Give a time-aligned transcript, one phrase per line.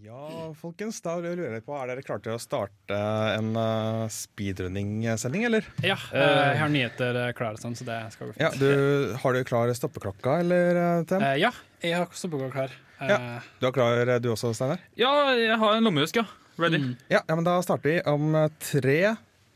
[0.00, 2.96] Ja, folkens, da lurer jeg på, Er dere klare til å starte
[3.36, 5.66] en uh, speedrunning-sending, eller?
[5.84, 8.40] Ja, eh, jeg har nyheter eh, klare, sånn, så det skal gå fint.
[8.46, 11.20] Ja, du, Har du klar stoppeklokka, eller, Tem?
[11.26, 11.52] Eh, ja,
[11.84, 12.78] jeg har stoppeklokka klar.
[13.00, 13.18] Ja.
[13.60, 14.80] Du har klar, du også, Steinar?
[14.96, 16.24] Ja, jeg har en lommehusk, ja.
[16.60, 16.80] Ready.
[16.80, 18.98] mm, Ja, ja, men da starter vi om tre,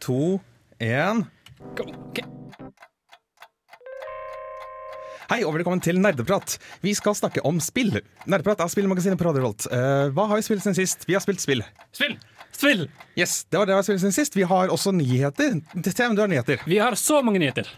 [0.05, 0.21] to,
[0.81, 1.25] én.
[1.77, 1.89] go.
[2.11, 2.21] Ok.
[5.31, 6.59] Hei og velkommen til Nerdeprat.
[6.85, 7.95] Vi skal snakke om spill.
[8.29, 9.67] Nerdeprat er spillmagasinet på Radio Revolt.
[9.73, 11.07] Uh, hva har vi spilt siden sist?
[11.09, 11.65] Vi har spilt spill.
[11.97, 12.19] Spill!
[12.55, 12.85] Spill!
[13.19, 14.37] Yes, det var det vi har spilt siden sist.
[14.37, 15.63] Vi har også nyheter.
[15.81, 16.61] TM, du har nyheter.
[16.69, 17.71] Vi har så mange nyheter.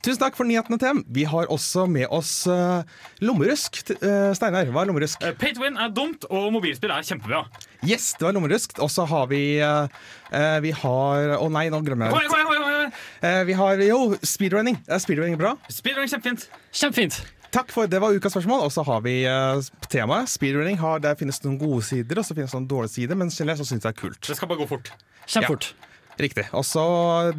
[0.00, 1.02] Tusen takk for nyhetene, TM.
[1.12, 2.80] Vi har også med oss uh,
[3.20, 3.82] lommerusk.
[4.00, 5.20] Uh, Steinar, hva er lommerusk?
[5.22, 7.44] Uh, Pay to win er dumt, og mobilspill er kjempebra.
[7.84, 8.80] Yes, det var lommerusk.
[8.80, 12.32] Og så har vi Vi har Å nei, nå glemmer jeg det.
[12.32, 14.80] kom igjen, Uh, vi har jo speedrunning.
[14.88, 15.54] Er speedrunning bra?
[15.68, 16.48] Speedrunning, er kjempefint.
[16.72, 17.20] Kjempefint.
[17.50, 18.64] Takk for det var ukas spørsmål.
[18.68, 20.30] Og så har vi uh, temaet.
[20.30, 23.18] Speedrunning har, Der finnes det noen gode sider og så finnes det noen dårlige sider,
[23.18, 24.22] men generelt så syns jeg det er kult.
[24.28, 24.92] Det skal bare gå fort.
[25.26, 25.72] Kjempefort.
[26.20, 26.46] Riktig.
[26.52, 26.84] Og så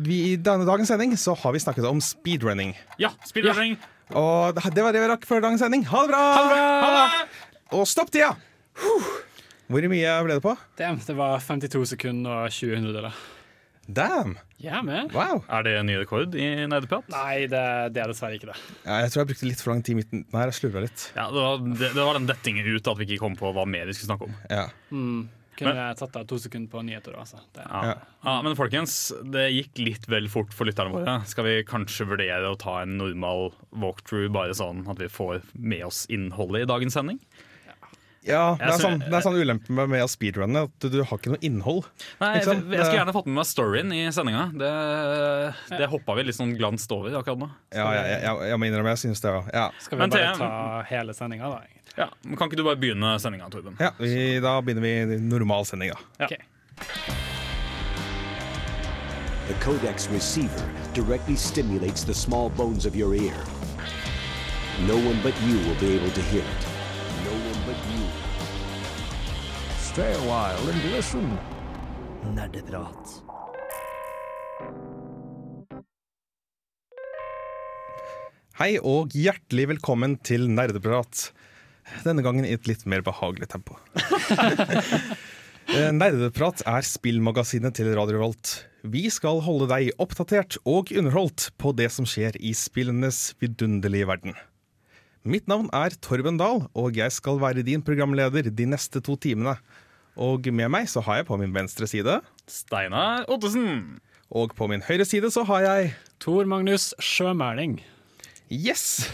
[0.10, 2.74] I denne dagens sending så har vi snakket om speedrunning.
[3.02, 3.78] Ja, spillrunning.
[4.18, 5.86] Og det det var det vi rakk for dagens sending.
[5.88, 6.24] Ha det bra!
[6.84, 7.28] Ha det!
[7.78, 8.34] Og stopp tida!
[8.82, 9.12] Huh.
[9.72, 10.56] Hvor mye ble det på?
[10.80, 13.16] Det, det var 52 sekunder og 20 hundredeler.
[13.92, 14.38] Damn!
[14.62, 15.12] Jeg er med.
[15.16, 15.42] Wow.
[15.52, 17.08] Er det en ny rekord i nerdeprat?
[17.12, 17.64] Nei, det,
[17.96, 18.58] det er dessverre ikke det.
[18.86, 20.24] Ja, jeg tror jeg brukte litt for lang tid i midten.
[20.32, 21.06] Nei, jeg slurva litt.
[21.18, 23.66] Ja, det var, det, det var den dettingen ut at vi ikke kom på hva
[23.68, 24.36] mer vi skulle snakke om.
[24.54, 24.68] Ja.
[24.94, 25.22] Mm.
[25.62, 27.42] Kunne jeg tatt av to sekunder på nyheter, altså.
[27.58, 27.96] Ja.
[28.24, 28.96] Ja, men folkens,
[29.34, 31.20] det gikk litt vel fort for lytterne våre.
[31.30, 33.52] Skal vi kanskje vurdere å ta en normal
[33.84, 37.20] walkthrough, bare sånn at vi får med oss innholdet i dagens sending?
[38.22, 41.00] Ja det, er sånn, det er sånn ulempe med, med å speedrunne at du, du
[41.02, 41.88] har ikke noe innhold.
[42.22, 42.68] Nei, Ikke sant?
[42.68, 44.44] jeg, jeg skulle gjerne fått med meg storyen i sendinga.
[44.62, 44.72] Det,
[45.74, 47.50] det hoppa vi litt sånn glanst over akkurat nå.
[47.74, 49.34] Ja, jeg, jeg, jeg, må innrømme, jeg synes det.
[49.34, 49.44] Ja.
[49.58, 49.68] Ja.
[49.82, 50.52] skal vi Men bare ta
[50.92, 51.82] hele sendinga, da?
[51.98, 53.76] Ja, men Kan ikke du bare begynne sendinga, Torben?
[53.82, 56.00] Ja, vi, da begynner vi normal sending, da.
[56.22, 56.30] Ja.
[56.30, 56.38] Ok.
[59.48, 63.36] The codex receiver directly stimulates the small bones of your ear.
[64.88, 66.71] No one but you will be able to hear it.
[67.72, 68.04] But you.
[69.80, 71.28] Stay a while and listen.
[72.36, 73.14] Nerdeprat.
[78.60, 81.30] Hei og hjertelig velkommen til Nerdeprat.
[82.04, 83.80] Denne gangen i et litt mer behagelig tempo.
[85.72, 88.50] Eh, Nerdeprat er spillmagasinet til Radio Revolt.
[88.84, 94.36] Vi skal holde deg oppdatert og underholdt på det som skjer i spillenes vidunderlige verden.
[95.22, 99.54] Mitt navn er Torben Dahl, og jeg skal være din programleder de neste to timene.
[100.18, 102.16] Og med meg så har jeg på min venstre side,
[102.50, 104.00] Steinar Ottesen.
[104.34, 107.84] og på min høyre side så har jeg Tor Magnus Sjømæling.
[108.50, 109.06] Yes!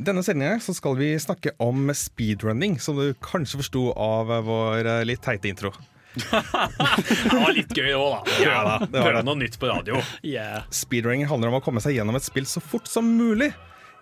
[0.00, 4.88] I denne sendingen så skal vi snakke om speedrunning, som du kanskje forsto av vår
[4.88, 5.74] eh, litt teite intro.
[6.16, 8.38] Det var litt gøy òg, da.
[8.42, 10.00] Ja da, det var Prøve noe nytt på radio.
[10.26, 10.64] Yeah.
[10.74, 13.52] Speedrunning handler om å komme seg gjennom et spill så fort som mulig.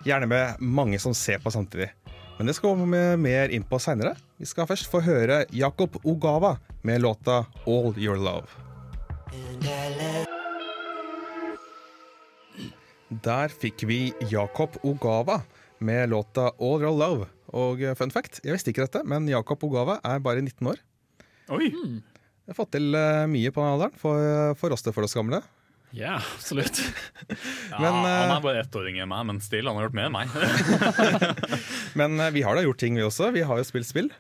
[0.07, 1.91] Gjerne med mange som ser på samtidig.
[2.39, 4.15] Men det skal vi komme mer inn på seinere.
[4.39, 6.55] Vi skal først få høre Jakob Ogawa
[6.87, 8.47] med låta All Your Love.
[13.09, 15.41] Der fikk vi Jakob Ogawa
[15.83, 17.27] med låta All Your Love.
[17.59, 20.79] Og fun fact, jeg visste ikke dette, men Jakob Ogawa er bare 19 år.
[21.57, 25.05] Oi, Jeg har fått til eh, mye på den alderen for, for oss det for
[25.05, 25.43] oss gamle.
[25.97, 26.81] Ja, absolutt.
[27.73, 29.87] ja, Men, eh, Han er bare ett år yngre enn meg, men still, han har
[29.89, 30.29] gjort mer enn meg.
[31.99, 33.31] Men eh, vi har da gjort ting, vi også.
[33.35, 34.11] Vi har jo spilt spill.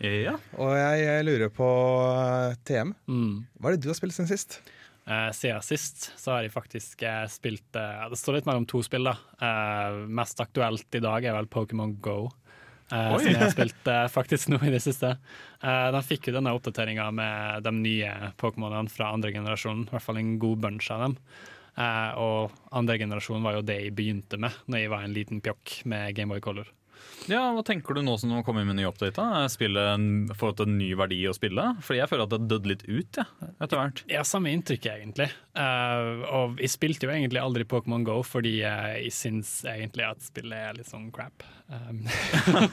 [0.00, 0.36] ja.
[0.56, 1.68] Og jeg, jeg lurer på
[2.14, 2.94] eh, TM.
[3.10, 3.32] Mm.
[3.60, 4.60] Hva er det du har spilt siden sist?
[5.08, 8.82] Eh, siden sist så har jeg faktisk eh, spilt eh, Det står litt mellom to
[8.84, 9.08] spill.
[9.08, 12.26] da Eh, Mest aktuelt i dag er vel Pokémon Go.
[12.92, 15.14] Eh, som jeg har spilt eh, faktisk nå i det siste.
[15.60, 19.86] Eh, de fikk jo denne oppdateringa med de nye Pokémonene fra andre generasjon.
[19.86, 21.16] I hvert fall en god bunch av dem.
[22.18, 25.76] Og andre generasjon var jo det jeg begynte med Når jeg var en liten pjokk
[25.86, 26.72] med Gameboy Color.
[27.28, 29.16] Ja, Hva tenker du nå som du kommer med ny update?
[29.18, 29.44] da?
[29.52, 31.64] Spillet får fått en ny verdi å spille?
[31.84, 33.26] Fordi jeg føler at det døde litt ut ja,
[33.58, 34.02] etter hvert.
[34.10, 35.28] Ja, samme inntrykk, egentlig.
[35.58, 40.22] Uh, og jeg spilte jo egentlig aldri Pokémon Go fordi uh, jeg syns egentlig at
[40.24, 41.44] spillet er litt sånn crap.
[41.68, 42.00] Um,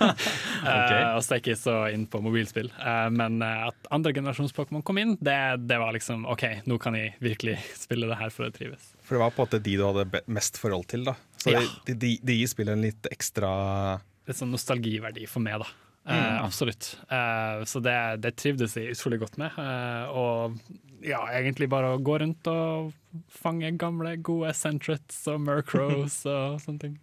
[0.69, 2.69] eh, og så er jeg ikke så inn på mobilspill.
[2.79, 5.35] Eh, men at andre generasjons Pokémon kom inn, det,
[5.67, 8.93] det var liksom OK, nå kan jeg virkelig spille det her for å trives.
[9.05, 11.03] For det var på en måte de du hadde mest forhold til.
[11.09, 11.63] da Så Ja.
[11.87, 13.51] de, de, de gir spillet en litt ekstra
[14.25, 15.67] Litt sånn nostalgiverdi for meg, da.
[16.05, 16.91] Eh, absolutt.
[17.09, 19.55] Eh, så det, det trivdes jeg utrolig godt med.
[19.57, 20.59] Eh, og
[21.05, 22.91] ja, egentlig bare å gå rundt og
[23.31, 26.95] fange gamle, gode Centrets og Murkrows og sånne ting.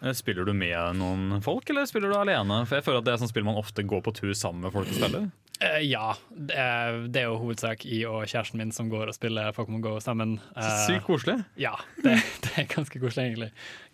[0.00, 2.62] Eh, Spiller du med noen folk, eller spiller du alene?
[2.66, 4.74] For jeg føler at Det er sånn spill man ofte går på tur sammen med
[4.74, 5.30] folk og spiller.
[5.60, 6.14] Eh, ja.
[6.30, 9.82] Det er, det er jo hovedsak i og kjæresten min som går og spiller Pokémon
[9.84, 10.38] GO sammen.
[10.56, 11.36] Eh, Sykt koselig.
[11.60, 12.16] Ja, det,
[12.46, 13.50] det er ganske koselig, egentlig.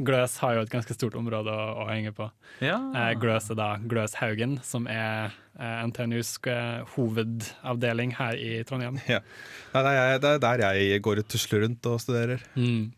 [0.07, 2.29] Gløs har jo et ganske stort område å, å henge på.
[2.65, 2.79] Ja.
[2.95, 6.35] Uh, Gløs er da Gløs Haugen, som er NTNUs
[6.93, 9.01] hovedavdeling her i Trondheim.
[9.09, 9.23] Ja.
[9.73, 12.45] Det, er, det er der jeg går og tusler rundt og studerer.
[12.61, 12.93] Mm.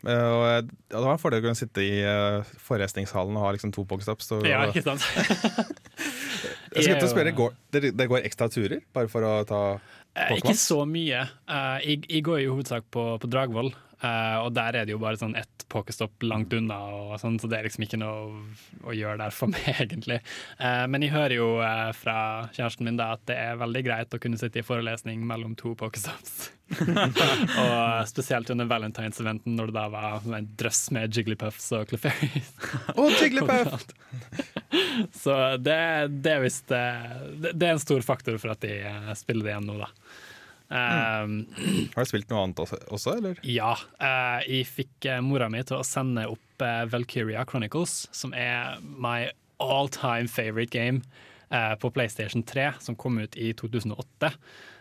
[0.00, 3.84] Uh, det var en fordel å kunne sitte i uh, forelesningshallen og ha liksom to
[3.88, 4.32] pokestops.
[4.48, 5.04] Ja, ikke sant?
[6.74, 9.62] jeg skal til å spørre, går, det, det går ekstra turer bare for å ta
[10.18, 11.20] Eh, Ikke så mye.
[11.46, 13.70] Eh, jeg, jeg går i hovedsak på, på Dragvoll,
[14.02, 16.78] eh, og der er det jo bare sånn ett pokestopp langt unna,
[17.20, 18.40] sånn, så det er liksom ikke noe
[18.82, 20.20] å, gjøre der for meg, egentlig.
[20.58, 22.16] Uh, men jeg hører jo uh, fra
[22.56, 25.76] kjæresten min da at det er veldig greit å kunne sitte i forelesning mellom to
[25.78, 26.50] pokestops.
[26.80, 32.52] og spesielt under valentinseventen, når det da var en drøss med Jigglypuffs og Clefairies.
[33.00, 33.86] og Jigglypuff!
[35.18, 35.80] Så det,
[36.22, 36.82] det er visst det,
[37.50, 38.76] det er en stor faktor for at de
[39.18, 39.90] spiller det igjen nå, da.
[40.70, 41.48] Um,
[41.96, 43.40] Har du spilt noe annet også, også eller?
[43.42, 48.34] Ja, Uh, jeg fikk uh, mora mi til å sende opp uh, Valkyria Chronicles, som
[48.36, 49.26] er my
[49.60, 51.02] all time favorite game
[51.52, 54.30] eh, på PlayStation 3, som kom ut i 2008.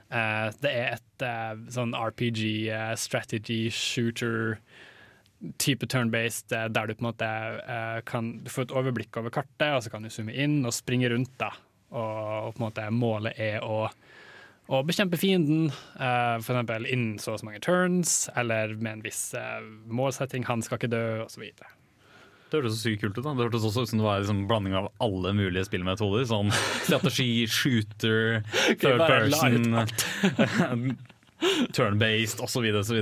[0.07, 1.25] Eh, det er et
[1.75, 4.62] sånn RPG, strategy, shooter
[5.59, 7.27] type turn-based, der du på en måte
[8.07, 11.12] kan du får et overblikk over kartet, og så kan du zoome inn og springe
[11.12, 11.36] rundt.
[11.44, 11.51] da.
[11.91, 12.15] Og,
[12.47, 13.89] og på en måte målet er å
[14.69, 16.86] å bekjempe fienden, uh, f.eks.
[16.86, 20.45] innen så og så mange turns, eller med en viss uh, målsetting.
[20.50, 21.48] Han skal ikke dø, osv.
[22.50, 23.24] Det hørtes så sykt kult ut.
[23.25, 26.25] da Det hørtes også ut som det var en liksom blanding av alle mulige spillmetoder.
[26.30, 26.54] Sånn
[26.88, 28.42] strategi, shooter,
[28.81, 29.81] third person,
[31.75, 32.65] turn-based osv.
[32.81, 33.00] osv.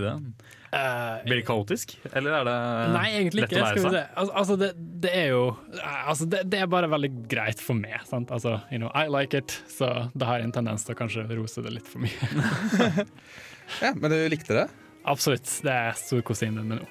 [1.23, 2.55] Blir det kaotisk, eller er det
[2.93, 3.61] Nei, egentlig lett ikke.
[3.61, 3.93] å lære seg?
[3.95, 4.01] se.
[4.21, 4.67] Al altså, det,
[5.05, 5.43] det er jo
[5.81, 7.95] altså, det, det er bare veldig greit for meg.
[8.09, 8.33] Sant?
[8.35, 11.23] Altså, you know, I like it, så da har jeg en tendens til å kanskje
[11.31, 13.07] rose det litt for mye.
[13.81, 14.67] Ja, Men du likte det?
[15.07, 15.47] Absolutt.
[15.63, 16.85] Det er storkosinen med nå.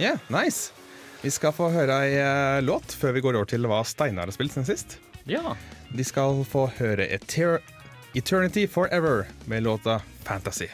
[0.00, 0.72] Ja, nice.
[1.22, 4.32] Vi skal få høre ei eh, låt før vi går over til hva Steinar har
[4.36, 4.98] spilt siden sist.
[5.28, 5.54] Ja.
[5.92, 7.58] De skal få høre Eter
[8.14, 10.66] Eternity Forever med låta Fantasy.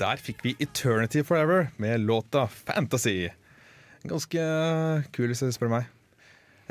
[0.00, 3.28] Der fikk vi Eternity Forever med låta Fantasy.
[4.08, 4.40] Ganske
[5.12, 5.90] kul, hvis du spør meg.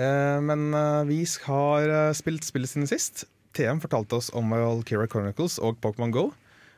[0.01, 3.27] Eh, Men eh, vi har eh, spilt spillet siden sist.
[3.53, 6.31] TM fortalte oss om Valkyria Chronicles og Pokémon Go.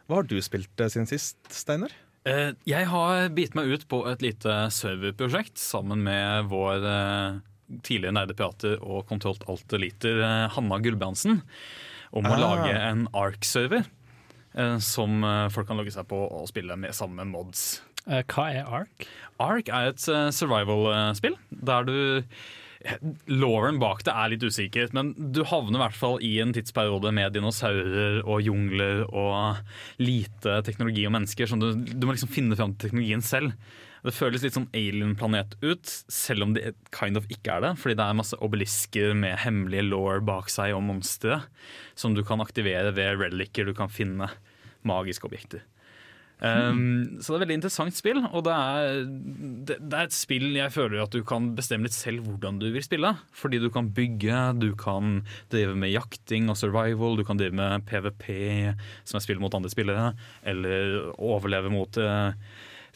[0.07, 1.95] Hva har du spilt siden sist, Steinar?
[2.27, 7.39] Eh, Jeg har bitt meg ut på et lite serverprosjekt sammen med vår eh,
[7.81, 11.41] tidligere nerdeprater og kontrollt alt-eliter eh, Hanna Gulbrandsen
[12.11, 12.41] om å Ah.
[12.43, 13.87] lage en ARK-server
[14.83, 17.61] som folk kan logge seg på og spille med sammen med mods.
[18.03, 19.05] Hva er ARK?
[19.39, 20.03] ARK er et
[20.35, 21.95] survival-spill der du
[23.29, 27.11] Lauren bak det er litt usikker, men du havner i hvert fall i en tidsperiode
[27.13, 29.61] med dinosaurer og jungler og
[30.01, 31.49] lite teknologi og mennesker.
[31.49, 33.53] Sånn du, du må liksom finne fram til teknologien selv.
[34.01, 37.75] Det føles litt sånn alien-planet ut, selv om det kind of ikke er det.
[37.81, 41.43] Fordi det er masse obelisker med hemmelige law bak seg og monstre
[41.93, 44.31] som du kan aktivere ved relicer du kan finne.
[44.87, 45.61] Magiske objekter.
[46.41, 50.15] Um, så det er et veldig interessant spill, og det er, det, det er et
[50.15, 53.13] spill jeg føler at du kan bestemme litt selv hvordan du vil spille.
[53.37, 55.21] Fordi du kan bygge, du kan
[55.53, 58.27] drive med jakting og survival, du kan drive med PVP,
[59.05, 60.11] som er spill mot andre spillere,
[60.41, 62.33] eller overleve mot uh,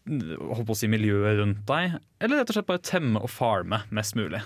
[0.05, 3.83] holdt på å si miljøet rundt deg, eller rett og slett bare temme og farme
[3.93, 4.41] mest mulig.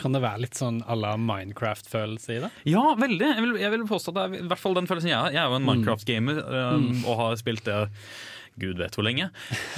[0.00, 2.50] Kan det være litt sånn à la Minecraft-følelse i det?
[2.72, 3.28] Ja, veldig.
[3.28, 5.34] Jeg vil, jeg vil påstå det er i hvert fall den følelsen jeg har.
[5.34, 7.76] Jeg er jo en Minecraft-gamer um, og har spilt det
[8.60, 9.28] Gud vet hvor lenge.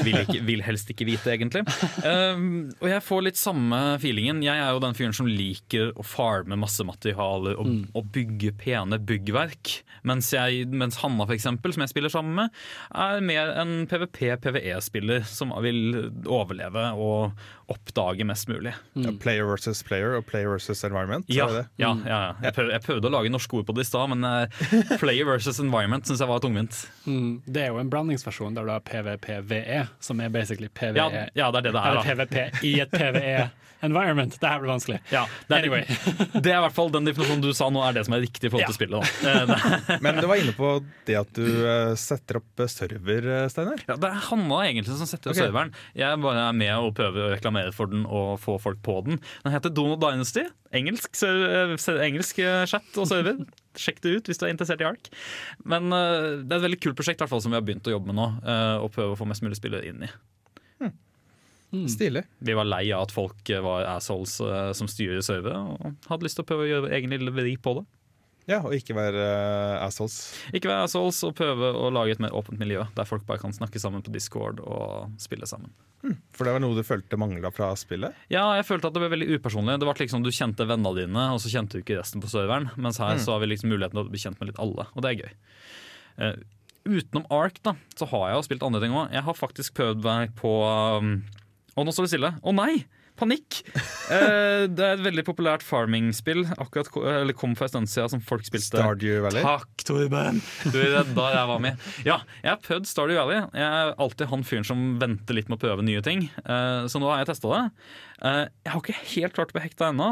[0.04, 1.62] Vil, ikke, vil helst ikke vite, egentlig.
[2.04, 4.42] Um, og jeg får litt samme feelingen.
[4.44, 8.98] Jeg er jo den fyren som liker å farme masse materialer og, og bygge pene
[8.98, 9.76] byggverk.
[10.08, 12.62] Mens, jeg, mens Hanna, for eksempel, som jeg spiller sammen med,
[12.92, 18.74] er mer en PVP-PVE-spiller som vil overleve og oppdage mest mulig.
[18.94, 21.26] Ja, player versus player og player versus environment?
[21.28, 21.64] Ja, det det?
[21.82, 22.32] ja, ja, ja.
[22.46, 25.28] Jeg, prøvde, jeg prøvde å lage norske ord på det i stad, men uh, player
[25.28, 26.80] versus environment syns jeg var tungvint.
[27.08, 30.96] Mm, det er jo en blandingsversjon der du har PVPVE, som er basically PVE.
[31.00, 31.90] Ja, ja, det er det det er.
[31.90, 32.24] Eller da.
[32.24, 32.98] PVP i et
[33.84, 34.36] PVE-environment.
[34.40, 34.98] Det her blir vanskelig.
[35.12, 35.84] Ja, det, er, Anyway.
[36.44, 38.48] det er i hvert fall den definisjonen du sa nå, er det som er riktig
[38.48, 38.78] i forhold til Ja.
[38.78, 39.20] spillet.
[39.22, 39.34] Da.
[39.94, 40.72] Eh, Men du var inne på
[41.08, 43.84] det at du eh, setter opp eh, server, Steinar.
[43.88, 45.46] ja, det er Hanna egentlig som setter opp okay.
[45.48, 45.74] serveren.
[45.98, 49.20] Jeg bare er med og prøver å reklamere for den og få folk på den.
[49.44, 50.46] Den heter Donald Dynasty.
[50.74, 53.44] Engelsk, engelsk chat og server.
[53.78, 55.08] Sjekk det ut hvis du er interessert i ARK.
[55.66, 57.94] Men det er et veldig kult prosjekt i hvert fall, som vi har begynt å
[57.94, 58.26] jobbe med nå.
[58.46, 60.10] eh, og prøve å få mest mulig spillere inn i.
[61.90, 62.24] Stilig.
[62.44, 66.26] Vi var lei av at folk eh, var assholes eh, som styrer servere, og hadde
[66.26, 67.86] lyst til å prøve å gjøre egen lille vri på det.
[68.44, 70.18] Ja, og ikke være uh, assholes.
[70.52, 73.54] Ikke være assholes og prøve å lage et mer åpent miljø, der folk bare kan
[73.56, 75.72] snakke sammen på Discord og spille sammen.
[76.36, 78.12] For det var noe du følte mangla fra spillet?
[78.28, 79.78] Ja, jeg følte at det ble veldig upersonlig.
[79.80, 82.68] Det var liksom Du kjente vennene dine, og så kjente du ikke resten på serveren.
[82.76, 85.06] Mens her så har vi liksom muligheten til å bli kjent med litt alle, og
[85.06, 85.32] det er gøy.
[86.20, 86.36] Uh,
[86.84, 89.08] utenom Ark da, så har jeg jo spilt andre ting òg.
[89.16, 90.52] Jeg har faktisk prøvd meg på
[91.00, 91.14] um,
[91.74, 92.30] Å, nå står det stille.
[92.42, 92.84] Å nei!
[93.18, 93.60] Panikk!
[94.04, 96.42] Eh, det er et veldig populært farming-spill.
[96.60, 98.66] Akkurat ko- eller kom for en stund siden som folk spilte.
[98.76, 99.40] Stardew Valley?
[99.40, 100.42] Takk, Torben!
[100.66, 101.86] Du det er da jeg var med.
[102.04, 103.38] Ja, jeg har prøvd Stardew Valley.
[103.56, 106.26] Jeg er alltid han fyren som venter litt med å prøve nye ting.
[106.44, 107.62] Eh, så nå har jeg testa det.
[108.28, 110.10] Eh, jeg har ikke helt klart å bli hekta ennå.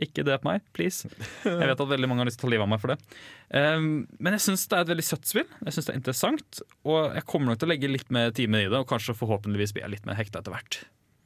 [0.00, 1.08] Ikke drep meg, please.
[1.44, 3.18] Jeg vet at veldig mange har lyst til å ta livet av meg for det.
[3.52, 5.48] Um, men jeg syns det er et veldig søtt spill.
[5.66, 8.64] Jeg synes det er interessant Og jeg kommer nok til å legge litt mer timer
[8.64, 10.80] i det, og kanskje forhåpentligvis blir jeg litt mer hekta etter hvert.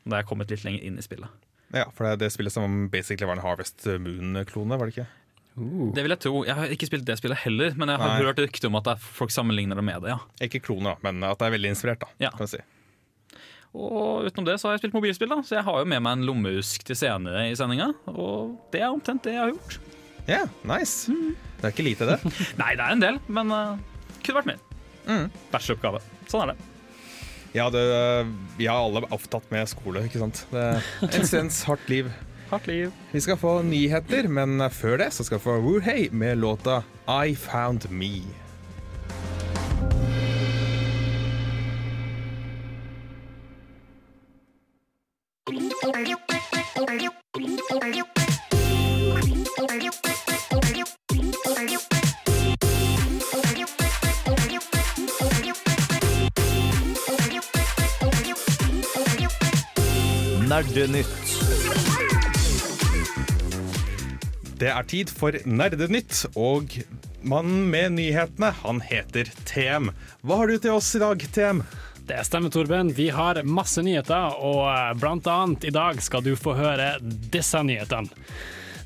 [0.07, 1.47] Da jeg er kommet litt lenger inn i spillet.
[1.75, 5.09] Ja, for det er det spillet som basically var en Harvest Moon-klone, var det ikke?
[5.57, 6.41] Det vil Jeg tro.
[6.45, 8.25] Jeg har ikke spilt det spillet heller, men jeg har Nei.
[8.27, 10.13] hørt rykte om at folk sammenligner det med det.
[10.13, 12.11] ja Ikke kloner, men at det er veldig inspirert, da.
[12.27, 12.31] Ja.
[12.35, 12.65] Kan vi si.
[13.75, 16.19] Og utenom det så har jeg spilt mobilspill, da så jeg har jo med meg
[16.19, 17.91] en lommeusk til senere i sendinga.
[18.13, 19.79] Og det er omtrent det jeg har gjort.
[20.27, 21.13] Ja, nice.
[21.59, 22.19] Det er ikke lite, det.
[22.61, 23.77] Nei, det er en del, men uh,
[24.23, 24.65] kunne vært mer.
[25.07, 25.29] Mm.
[25.53, 26.01] Bæsjeoppgave.
[26.31, 26.73] Sånn er det.
[27.57, 27.83] Ja, det,
[28.59, 30.43] vi har alle opptatt med skole, ikke sant.
[30.51, 32.11] Det er en sens hardt liv.
[32.47, 32.93] Hardt liv.
[33.11, 37.35] Vi skal få nyheter, men før det så skal vi få Woohey med låta I
[37.35, 38.46] Found Me.
[60.57, 61.33] Nerdenytt.
[64.57, 66.73] Det er tid for Nerdenytt, og
[67.21, 69.91] mannen med nyhetene, han heter TM.
[70.25, 71.61] Hva har du til oss i dag, TM?
[72.09, 72.95] Det stemmer, Torben.
[72.97, 77.61] Vi har masse nyheter, og eh, blant annet i dag skal du få høre disse
[77.61, 78.09] nyhetene.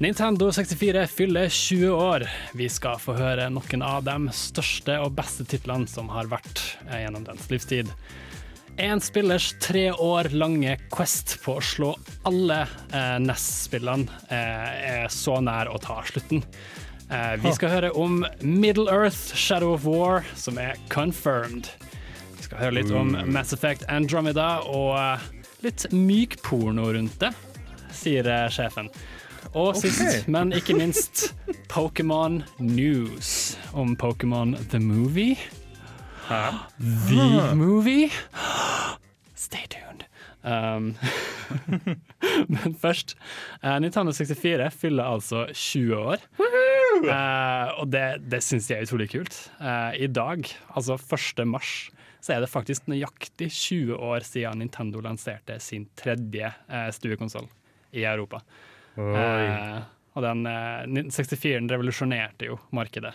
[0.02, 2.24] Nintendo 64 fyller 20 år.
[2.58, 7.04] Vi skal få høre noen av de største og beste titlene som har vært eh,
[7.04, 7.94] gjennom dens livstid.
[8.80, 11.90] En spillers tre år lange quest på å slå
[12.24, 12.62] alle
[12.96, 16.40] eh, NES-spillene eh, er så nær å ta slutten.
[17.12, 21.68] Eh, vi skal høre om Middle Earth Shadow of War, som er confirmed.
[22.38, 25.28] Vi skal høre litt om Mass Effect Andromeda og eh,
[25.66, 27.34] litt myk porno rundt det,
[27.92, 28.88] sier eh, sjefen.
[29.52, 31.34] Og sist, men ikke minst,
[31.74, 35.36] Pokémon News om Pokémon The Movie.
[36.30, 38.08] The Movie.
[40.42, 40.94] Um,
[42.54, 43.16] men først,
[43.60, 46.22] Uh, Nintendo 64 fyller altså 20 år.
[47.04, 49.36] Uh, og det, det syns jeg er utrolig kult.
[49.60, 51.44] Uh, I dag, altså 1.
[51.48, 57.48] mars, så er det faktisk nøyaktig 20 år siden Nintendo lanserte sin tredje uh, stuekonsoll
[57.92, 58.40] i Europa.
[59.00, 63.12] Og den eh, 64-en revolusjonerte jo markedet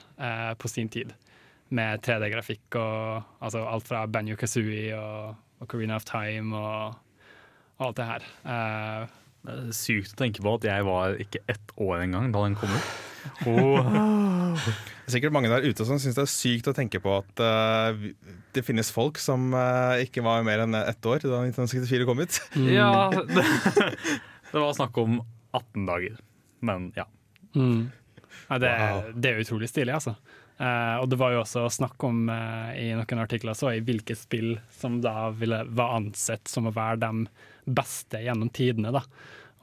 [0.58, 1.12] på sin tid.
[1.75, 6.96] Med 3D-grafikk og altså alt fra Banjo Kazooie og Ocarina of Time og,
[7.84, 8.25] alt det her.
[8.46, 9.08] Eh,
[9.46, 12.55] Det er sykt å tenke på at jeg var ikke ett år engang da den
[12.58, 12.88] kom ut.
[13.46, 13.77] Oh.
[14.58, 17.41] Det er sikkert mange der ute som syns det er sykt å tenke på at
[17.41, 17.94] uh,
[18.53, 22.39] det finnes folk som uh, ikke var mer enn ett år da 1964 kom ut.
[22.70, 23.46] ja det,
[24.51, 25.20] det var snakk om
[25.53, 26.17] 18 dager.
[26.65, 27.05] Men ja.
[27.53, 27.91] Mm.
[28.50, 29.12] Ja, det, Wow.
[29.13, 30.15] det er utrolig stilig, altså.
[30.58, 34.55] Uh, og det var jo også snakk om i noen artikler så i hvilke spill
[34.74, 37.27] som da ville, var ansett som å være de
[37.65, 38.93] beste gjennom tidene.
[38.95, 39.03] da.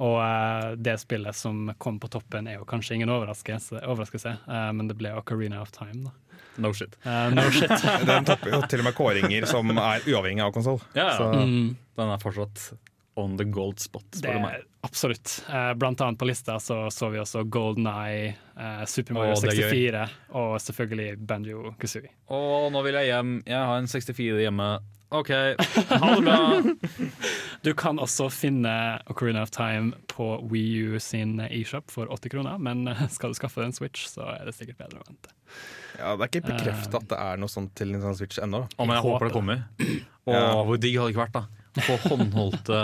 [0.02, 4.71] Og eh, det spillet som kom på toppen er jo kanskje ingen overraskelse, overraskelse eh,
[4.75, 6.09] men det ble Ocarina of Time.
[6.09, 6.14] da.
[6.61, 6.99] No shit.
[7.06, 7.71] Uh, no shit.
[8.09, 10.82] Den topper jo til og med kåringer som er uavhengig av konsoll.
[10.92, 11.28] Ja, ja.
[11.32, 11.71] Mm.
[11.97, 12.73] Den er fortsatt
[13.16, 14.66] on the gold spot, Det spør du meg.
[14.85, 15.32] absolutt.
[15.49, 18.35] Eh, blant annet på lista så, så vi også Golden Eye,
[18.88, 19.73] Super Mario Å, det er gøy.
[19.73, 20.04] 64
[20.42, 22.12] og selvfølgelig Banjo Kazooie.
[22.32, 23.32] Og nå vil jeg hjem.
[23.49, 24.68] Jeg har en 64 hjemme.
[25.12, 25.31] OK,
[26.00, 26.38] ha det bra.
[27.62, 28.73] Du kan også finne
[29.12, 33.38] Ocarina of Time på Wii U sin e-shop for 80 kroner, men eh, skal du
[33.38, 35.35] skaffe deg en Switch, så er det sikkert bedre å vente.
[36.00, 38.64] Ja, Det er ikke bekrefta at det er noe sånt til Nintendo Switch ennå.
[38.64, 39.66] Oh, Å, men jeg Jeg håper det kommer.
[40.23, 40.47] Og Ja.
[40.64, 41.45] hvor digg hadde det ikke vært, da?
[41.73, 42.78] På håndholdte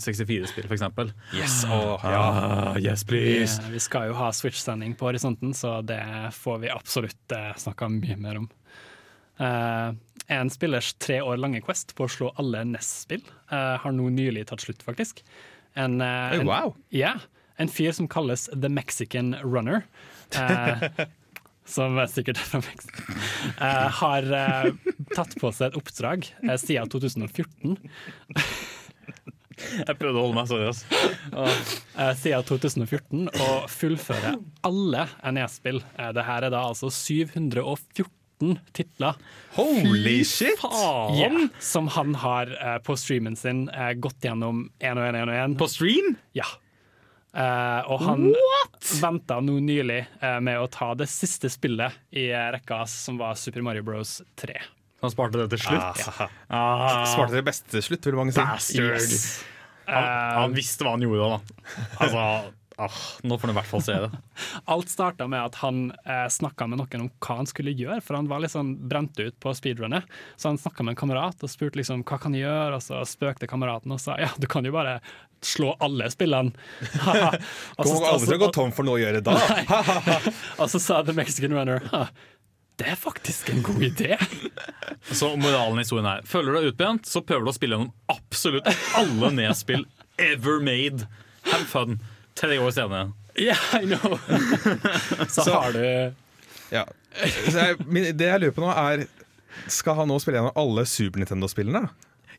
[0.00, 1.10] 64-spill, for eksempel.
[1.36, 2.20] Yes, oh, ja.
[2.20, 3.60] Ah, yes, Vi, please.
[3.72, 6.00] vi skal jo ha Switch-sending på horisonten, så det
[6.36, 8.48] får vi absolutt uh, snakka mye mer om.
[9.40, 9.90] Eh,
[10.30, 14.44] en spillers tre år lange quest på å slå alle NES-spill uh, har nå nylig
[14.46, 15.24] tatt slutt, faktisk.
[15.74, 16.70] En, eh, wow.
[16.70, 17.24] en, yeah,
[17.58, 19.82] en fyr som kalles The Mexican Runner.
[20.38, 20.86] Eh,
[21.74, 23.06] som er sikkert er fra Mexico.
[23.58, 27.76] eh, har eh, tatt på seg et oppdrag eh, siden 2014.
[29.60, 30.78] Jeg prøvde å holde meg seriøs.
[31.34, 35.02] Uh, siden 2014 og fullføre alle
[35.36, 35.82] NES-spill.
[35.98, 38.08] Uh, det her er da altså 714
[38.76, 39.18] titler
[39.56, 40.62] Holy shit!
[41.18, 41.30] ja,
[41.60, 45.56] som han har uh, på streamen sin uh, gått gjennom én og én og én.
[45.58, 46.14] På stream?
[46.36, 46.46] Ja.
[47.30, 48.28] Uh, og han
[49.00, 50.00] venta nå nylig
[50.42, 54.18] med å ta det siste spillet i rekka, som var Super Mario Bros.
[54.40, 54.56] 3.
[55.00, 56.02] Han sparte det til slutt.
[56.52, 58.42] Ah, sparte det beste til slutt, vil mange si.
[58.42, 59.14] Bastard.
[59.90, 61.38] Han, han visste hva han gjorde da.
[62.02, 62.24] Altså,
[62.86, 64.10] ah, nå får du i hvert fall se det.
[64.72, 68.18] Alt starta med at han eh, snakka med noen om hva han skulle gjøre, for
[68.18, 70.08] han var litt sånn brent ut på speedrunnet.
[70.36, 73.02] Så han snakka med en kamerat og spurte liksom hva kan jeg gjøre, og så
[73.08, 74.98] spøkte kameraten og sa ja, du kan jo bare
[75.44, 76.52] slå alle spillene.
[77.76, 79.38] Kommer aldri til å gå tom for noe å gjøre da.
[80.60, 82.06] og så sa The Mexican Runner «Ha,
[82.80, 84.16] det er faktisk en god idé.
[85.12, 87.90] Så moralen i historien er Føler du deg utbrent, så prøver du å spille gjennom
[88.08, 89.84] absolutt alle nedspill
[90.20, 91.08] ever made.
[91.50, 91.98] Have fun.
[92.40, 93.10] Tre år senere.
[93.38, 94.16] Yeah, I know.
[95.28, 95.82] så, har du
[96.72, 96.84] Ja.
[97.50, 99.04] Så jeg, min, det jeg lurer på nå, er
[99.70, 101.84] Skal han nå spille gjennom alle Super Nintendo-spillene?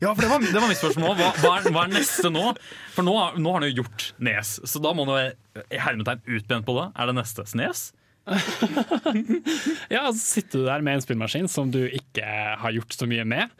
[0.02, 1.12] Ja, for Det var, det var mitt spørsmål.
[1.20, 2.48] Hva, hva, er, hva er neste nå?
[2.96, 5.80] For nå, har- nå har han jo gjort Nes, så da må han jo være
[5.84, 6.86] hermetegn utbrent på det.
[6.98, 7.84] Er det neste Snes?
[9.92, 12.24] Ja, så sitter du der med en spillmaskin som du ikke
[12.58, 13.50] har gjort så mye med.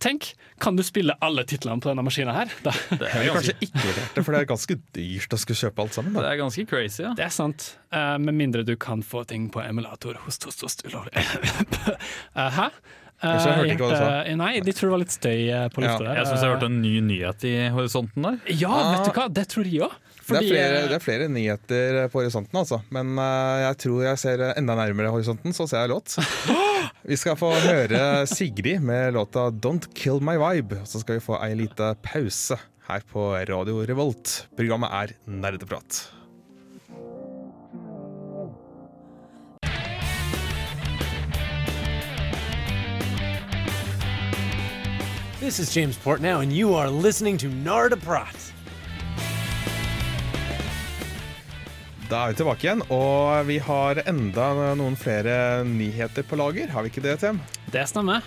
[0.00, 0.30] Tenk,
[0.64, 2.48] kan du spille alle titlene på denne maskinen her?
[2.64, 5.60] Da, Det er ganske, kanskje ikke verdt det, for det er ganske dyrt å skulle
[5.60, 6.14] kjøpe alt sammen.
[6.16, 7.10] det er ganske crazy, ja.
[7.18, 7.66] det er sant.
[7.92, 10.16] Uh, med mindre du kan få ting på emulator.
[10.24, 11.12] Host, host, host, ulovlig.
[12.32, 12.70] uh, hæ?
[13.20, 14.04] Uh, Jeg hørte ikke hva du sa.
[14.24, 16.20] hjerte- Nei, de tror det var litt støy eh, på lufta Ja, der.
[16.22, 18.38] Jeg syns jeg hørte en ny nyhet i horisonten der.
[18.56, 19.98] Ja, vet du hva, det tror jeg òg.
[20.30, 22.78] Det er, flere, det er flere nyheter på horisonten, altså.
[22.94, 26.16] Men eh, jeg tror jeg ser enda nærmere horisonten, så ser jeg låt.
[27.02, 30.84] Vi skal få høre Sigrid med låta 'Don't Kill My Vibe'.
[30.84, 32.58] Så skal vi få ei lita pause
[32.88, 34.48] her på Radio Revolt.
[34.56, 36.12] Programmet er Nerdeprat.
[45.40, 47.96] This is James Portnow, and you are listening to Narda
[52.10, 56.70] Da er vi tilbake igjen, og vi har enda noen flere nyheter på lager.
[56.74, 57.38] Har vi ikke det, Tem?
[57.70, 58.24] Det stemmer.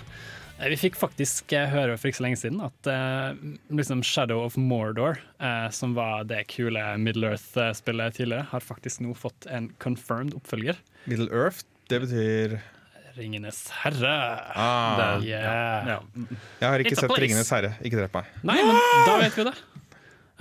[0.56, 3.34] Eh, Vi fikk faktisk eh, høre for ikke så lenge siden at uh,
[3.74, 9.12] liksom Shadow of Mordor, uh, som var det kule Middle Earth-spillet tidligere, har faktisk nå
[9.18, 10.80] fått en confirmed oppfølger.
[11.10, 12.56] Middle Earth, det betyr
[13.18, 14.14] Ringenes herre.
[14.56, 15.86] ah, Yeah.
[15.86, 15.98] Ja.
[16.58, 17.76] Jeg har ikke It's sett 'Ringenes herre'.
[17.84, 18.32] Ikke drep meg.
[18.42, 19.54] Nei, men da vet vi det.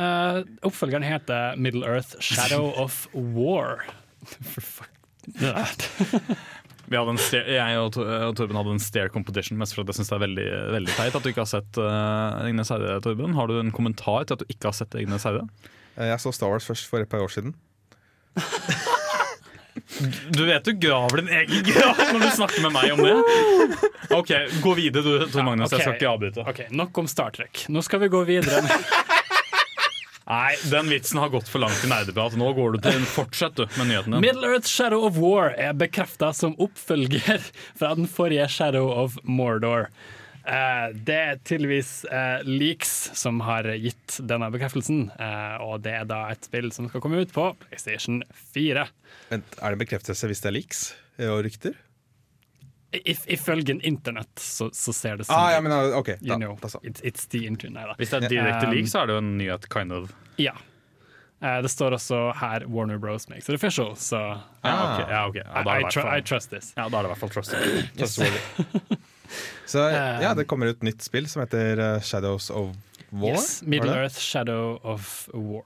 [0.02, 3.84] Eh, oppfølgeren heter Middle Earth Shadow of War.
[4.26, 4.90] For fuck.
[6.84, 10.10] Vi hadde en stare, jeg og Torben hadde en stare competition, mest fordi jeg syns
[10.12, 13.34] det er veldig, veldig teit at du ikke har sett uh, Ringenes herre, Torben.
[13.38, 15.46] Har du en kommentar til at du ikke har sett Egnes herre?
[15.96, 17.56] Eh, Jeg så Star Wars først for et par år siden.
[20.34, 23.80] Du vet du graver din egen grav når du snakker med meg om det.
[24.14, 25.74] OK, gå videre du, Tor Magnus.
[25.74, 26.46] Jeg skal ikke avbryte.
[26.50, 27.64] Ok, Nok om Star Trek.
[27.74, 28.62] Nå skal vi gå videre.
[30.24, 32.38] Nei, den vitsen har gått for langt i nerdeprat.
[32.40, 34.22] Nå går du til Fortsett du med nyhetene.
[34.24, 37.44] Middle Earth Shadow of War er bekrefta som oppfølger
[37.80, 39.90] fra den forrige Shadow of Mordor.
[40.44, 46.08] Eh, det er tydeligvis eh, Leaks som har gitt denne bekreftelsen, eh, og det er
[46.10, 48.22] da et spill som skal komme ut på PlayStation
[48.56, 48.84] 4.
[49.32, 50.86] Vent, Er det bekreftelse hvis det er leaks
[51.24, 51.78] og rykter?
[52.94, 56.10] If, ifølge internett så, så ser det sånn Ah, ja, men ah, OK.
[56.22, 57.88] You Da, know, da da, it's, it's the internet.
[57.90, 57.96] Da.
[57.98, 60.12] Hvis det er direkte Um, leak, så er det jo en nyhet, kind of.
[60.38, 60.54] Ja.
[61.44, 63.26] Uh, det står også her Warner Bros.
[63.30, 64.20] makes it official, så
[64.64, 65.10] Ja, ok.
[65.10, 65.42] Ja, okay.
[65.44, 66.70] Ja, I, i tr I trust this.
[66.78, 67.58] ja, da er det i hvert fall trust.
[67.98, 68.98] Trustworthy.
[69.66, 72.76] Så ja, det kommer ut nytt spill som heter eh, Shadows of
[73.10, 73.32] War.
[73.34, 73.90] Yes, Middle?
[73.96, 75.64] Earth Shadow of War.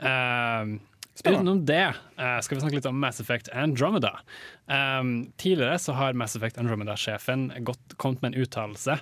[0.00, 0.80] Um.
[1.24, 4.14] Utenom det eh, skal vi snakke litt om Mass Effect Andromeda.
[4.66, 7.50] Um, tidligere så har Mass Effect Andromeda-sjefen
[7.96, 8.98] kommet med en uttalelse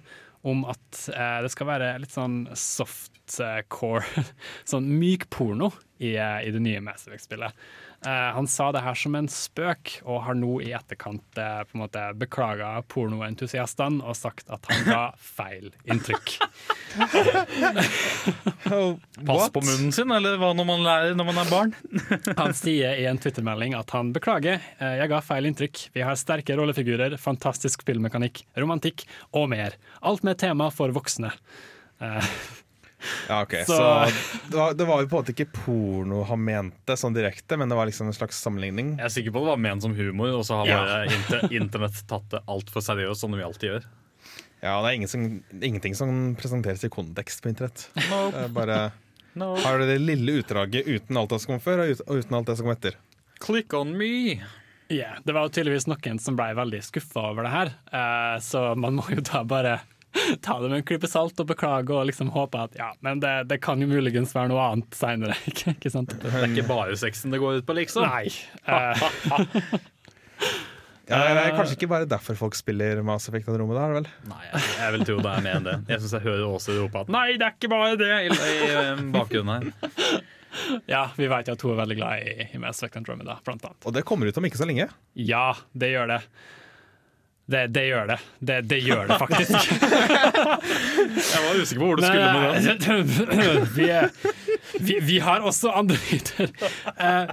[0.47, 4.05] om at uh, det skal være litt sånn soft sånt uh, core,
[4.65, 7.53] sånn myk porno i, i det nye Mass Effect-spillet.
[8.07, 11.75] Uh, han sa det her som en spøk, og har nå i etterkant eh, på
[11.75, 15.01] en måte beklaga pornoentusiastene og sagt at han ga
[15.39, 16.37] feil inntrykk.
[19.27, 21.75] Pass på munnen sin, eller hva når man lærer når man er barn?
[22.43, 25.89] han sier i en twittermelding at han beklager, uh, jeg ga feil inntrykk.
[25.99, 29.75] Vi har sterke rollefigurer, fantastisk spillmekanikk, romantikk og mer.
[30.07, 31.35] Alt med tema for voksne.
[33.29, 33.53] Ja, ok.
[33.67, 37.15] Så, Så- det, var, det var jo på en måte ikke porno han mente sånn
[37.15, 38.97] direkte, men det var liksom en slags sammenligning.
[38.99, 40.79] Jeg er sikker på det var ment som humor, og så har Ja.
[40.83, 43.85] bare inter internett tatt det altfor seriøst, som vi alltid gjør.
[44.63, 45.27] Ja, det er ingen som,
[45.63, 47.89] ingenting som presenteres i kontekst på internett.
[47.95, 48.09] Det
[48.45, 48.81] er bare
[49.39, 49.55] No.
[49.55, 52.57] har du det lille utdraget uten alt det som kom før, og uten alt det
[52.59, 52.97] som kom etter.
[53.39, 54.41] Click on me!
[54.91, 58.75] Yeah, det var jo tydeligvis noen som ble veldig skuffa over det her, eh, så
[58.75, 59.77] man må jo da bare
[60.45, 63.35] ta det med en klype salt og beklage og liksom håpe at ja, men det,
[63.51, 65.37] det kan jo muligens være noe annet seinere.
[65.51, 66.15] Ikke, ikke sant?
[66.23, 68.09] Det er ikke bare sexen det går ut på, liksom.
[68.09, 68.29] Nei.
[71.09, 74.09] Ja, det er kanskje ikke bare derfor folk spiller Mass Effect Andromeda, er det vel?
[74.29, 75.77] Nei, jeg, jeg vil tro det er mer enn det.
[75.89, 78.59] Jeg syns jeg hører Åse rope at 'nei, det er ikke bare det' i, i,
[78.69, 80.19] i bakgrunnen her.
[80.93, 83.65] ja, vi vet jo at hun er veldig glad i, i Mass Effect Andromeda, blant
[83.65, 83.89] annet.
[83.89, 84.91] Og det kommer ut om ikke så lenge.
[85.17, 86.21] Ja, det gjør det.
[87.49, 88.19] Det, det gjør det.
[88.45, 88.57] det.
[88.69, 89.71] Det gjør det faktisk.
[91.33, 93.69] Jeg var usikker på hvor du skulle med det.
[93.73, 94.11] Vi, er,
[94.85, 96.53] vi, vi har også andre nyheter.
[96.93, 97.33] Eh,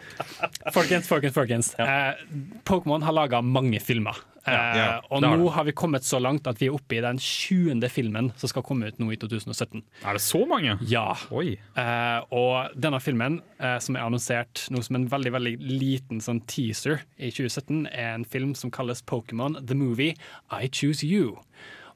[0.72, 1.74] folkens, folkens, folkens.
[1.84, 2.16] Eh,
[2.64, 4.16] Pokémon har laga mange filmer.
[4.46, 7.02] Eh, ja, og har nå har vi kommet så langt at vi er oppe i
[7.02, 7.82] den 20.
[7.90, 9.82] filmen som skal komme ut nå i 2017.
[10.06, 10.78] Er det så mange?
[10.86, 11.08] Ja.
[11.34, 11.56] Oi.
[11.58, 16.44] Eh, og denne filmen, eh, som er annonsert nå som en veldig veldig liten sånn
[16.52, 20.14] teaser i 2017, er en film som kalles Pokémon The Movie
[20.54, 21.40] I Choose You.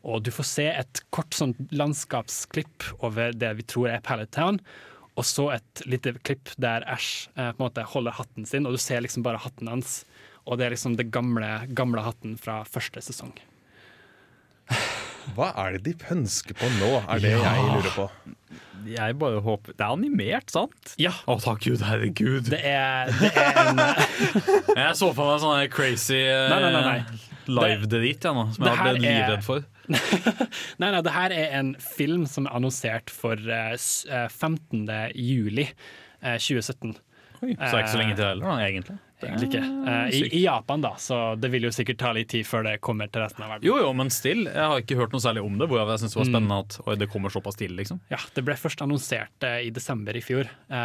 [0.07, 4.61] Og du får se et kort sånn landskapsklipp over det vi tror er Pallet Town.
[5.19, 8.73] Og så et lite klipp der Ash eh, på en måte holder hatten sin, og
[8.73, 10.01] du ser liksom bare hatten hans.
[10.49, 13.35] Og det er liksom det gamle, gamle hatten fra første sesong.
[15.35, 18.05] Hva er det de pønsker på nå, er det jeg lurer på.
[18.89, 20.93] Jeg bare håper Det er animert, sant?
[21.01, 21.11] Ja.
[21.29, 22.47] Å, takk Gud, herregud.
[22.49, 23.81] Det er, det er en
[24.79, 27.19] Jeg så for meg sånn crazy eh, Nei, nei, nei, nei.
[27.59, 29.67] live-drit jeg nå, som Det jeg har blitt er- livredd for.
[30.81, 34.83] Nei, nei, det her er en film som er annonsert for eh, eh, 15.
[35.17, 36.93] juli eh, 2017.
[37.43, 38.97] Oi, så er det ikke så lenge til heller, egentlig.
[39.27, 39.61] Egentlig ikke.
[39.91, 42.75] Eh, i, I Japan, da, så det vil jo sikkert ta litt tid før det
[42.85, 43.67] kommer til resten av verden.
[43.67, 44.45] Jo, jo, men still.
[44.47, 46.77] Jeg har ikke hørt noe særlig om det, hvor jeg syns det var spennende at
[46.85, 47.99] oi, det kommer såpass tidlig, liksom.
[48.13, 50.47] Ja, Det ble først annonsert eh, i desember i fjor.
[50.47, 50.77] Eh,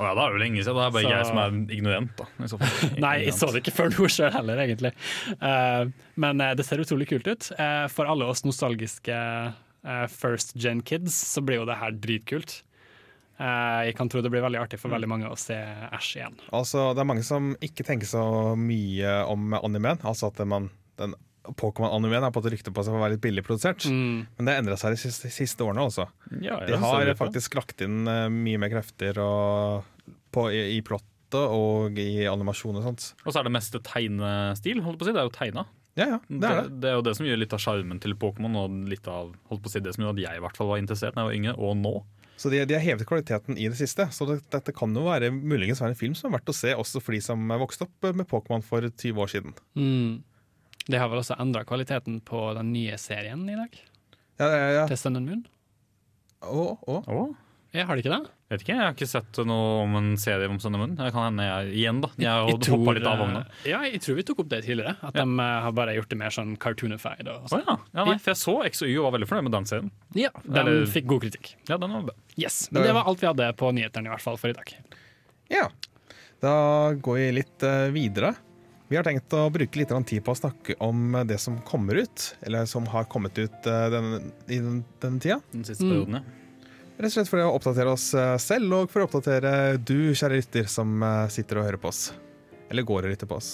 [0.00, 0.80] oh, ja, da er det jo lenge siden.
[0.80, 2.28] Det er bare Så- jeg som er ignorant, da.
[2.40, 2.94] I så fall.
[3.04, 4.94] Nei, jeg så det ikke før nå sjøl heller, egentlig.
[5.36, 5.84] Eh,
[6.24, 7.50] men eh, det ser utrolig kult ut.
[7.58, 12.62] Eh, for alle oss nostalgiske eh, first gen kids så blir jo det her dritkult.
[13.34, 15.56] Eh, jeg kan tro det blir veldig artig for veldig mange å se
[15.90, 16.36] Ash igjen.
[16.54, 18.22] Altså, det er mange som ikke tenker så
[18.58, 19.98] mye om animen.
[20.06, 20.68] Altså at man,
[21.00, 23.84] den Pokémon-animen har fått rykte på seg for å være litt billig produsert.
[23.90, 26.06] Men det har endra seg de siste, siste årene, også.
[26.40, 27.16] Ja, De har på.
[27.26, 29.90] faktisk lagt inn eh, mye mer krefter og,
[30.32, 33.08] på, i, i plottet og i animasjon og sånt.
[33.26, 34.80] Og så er det meste tegnestil.
[34.86, 35.16] holdt på å si.
[35.16, 35.66] Det er jo tegna.
[35.94, 36.78] Ja, ja, det er det.
[36.82, 39.62] det er jo det som gjør litt av sjarmen til Pokémon, og litt av holdt
[39.62, 41.28] på å si, det som gjorde at jeg i hvert fall var interessert da jeg
[41.28, 41.92] var yngre, og nå.
[42.36, 44.08] Så de, de har hevet kvaliteten i det siste.
[44.10, 46.72] Så det, dette kan jo være muligens være en film som er verdt å se
[46.74, 49.54] også for de som vokste opp med Pokémon for 20 år siden.
[49.78, 50.22] Mm.
[50.88, 53.78] Det har vel også endra kvaliteten på den nye serien i dag,
[54.42, 54.86] Ja, ja, ja.
[54.90, 55.44] til Sun and Moon?
[56.44, 56.64] Å.
[56.90, 56.98] Å,
[57.74, 58.30] Ja, har det ikke det?
[58.54, 60.94] vet ikke, Jeg har ikke sett noe om en serie om Søndermund.
[61.00, 61.08] Det.
[61.12, 62.10] Kan hende jeg igjen, da.
[62.22, 63.40] Jeg Jeg tror, litt av vogna.
[63.64, 64.94] eh, Ja, jeg tror vi tok opp det tidligere.
[65.02, 67.26] At de eh, har bare gjort det mer sånn cartoonified.
[67.34, 67.64] Og sånn.
[67.66, 67.76] ja.
[67.98, 69.90] ja nei, for jeg så X og Y og var veldig fornøyd med den serien.
[70.14, 71.54] ja, de Eller- fikk god kritikk.
[71.68, 72.14] Ja, den var bra.
[72.38, 74.70] Yes, Men det var alt vi hadde på nyhetene i hvert fall for i dag.
[75.50, 75.66] Ja.
[76.40, 78.34] Da går vi litt eh, videre.
[78.86, 82.36] Vi har tenkt å bruke litt tid på å snakke om det som kommer ut,
[82.44, 85.40] eller som har kommet ut den, i den, denne tida.
[85.50, 85.90] Den siste Mm.
[85.90, 86.40] perioden, ja.
[86.94, 89.50] Rett og slett for å oppdatere oss eh, selv, og for å oppdatere
[89.82, 92.12] du, kjære lytter, som eh, sitter og hører på oss.
[92.70, 93.48] Eller går og lytter på oss.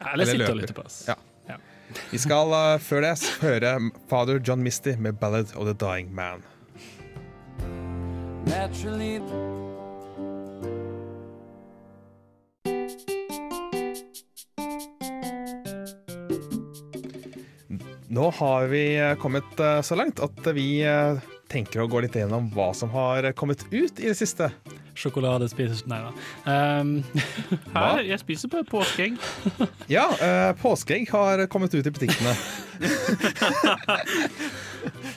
[0.00, 1.02] Eller Eller sitte og lytter på oss.
[1.10, 1.18] Ja.
[2.08, 3.70] Vi skal uh, før det høre
[4.08, 6.44] Father John Misty med 'Ballad of the Dying Man'.
[8.46, 9.18] Naturally,
[18.08, 18.84] Nå har vi
[19.20, 20.82] kommet så langt at vi
[21.50, 24.50] tenker å gå litt gjennom hva som har kommet ut i det siste.
[24.98, 26.10] Sjokolade spises Nei da.
[26.80, 26.90] Um,
[27.74, 29.16] Her, jeg spiser på påskeegg.
[29.96, 32.34] Ja, uh, påskeegg har kommet ut i butikkene.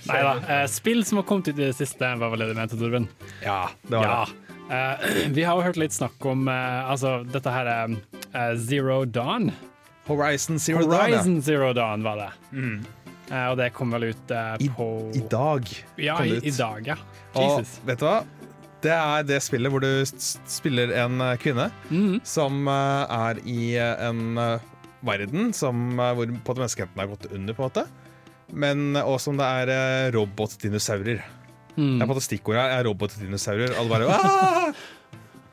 [0.10, 0.34] Nei da.
[0.44, 3.08] Uh, spill som har kommet ut i det siste, var vel det du mente, Torben?
[3.44, 4.24] Ja, det var Ja.
[4.26, 4.40] det.
[4.64, 7.96] Uh, vi har jo hørt litt snakk om altså, dette her
[8.58, 9.52] Zero Dawn.
[10.08, 11.00] Horizon Zero Dawn.
[11.00, 12.32] Horizon Zero Dawn var det.
[12.58, 12.80] Eh,
[13.52, 15.70] og det kom vel ut eh, på I, I dag
[16.02, 16.48] Ja, kom i, det ut.
[16.50, 16.98] i dag, ja.
[17.34, 17.76] Og Jesus.
[17.88, 18.18] vet du hva?
[18.84, 22.18] Det er det spillet hvor du spiller en eh, kvinne Mhm.
[22.28, 24.70] som eh, er i eh, en eh,
[25.08, 27.86] verden som, eh, hvor på menneskeheten har gått under, på en måte.
[28.54, 31.24] Men, og som det er eh, robotdinosaurer.
[31.74, 31.96] Mm.
[31.98, 33.72] Det er på en måte Stikkordet her er robotdinosaurer.
[33.80, 34.74] Alle bare!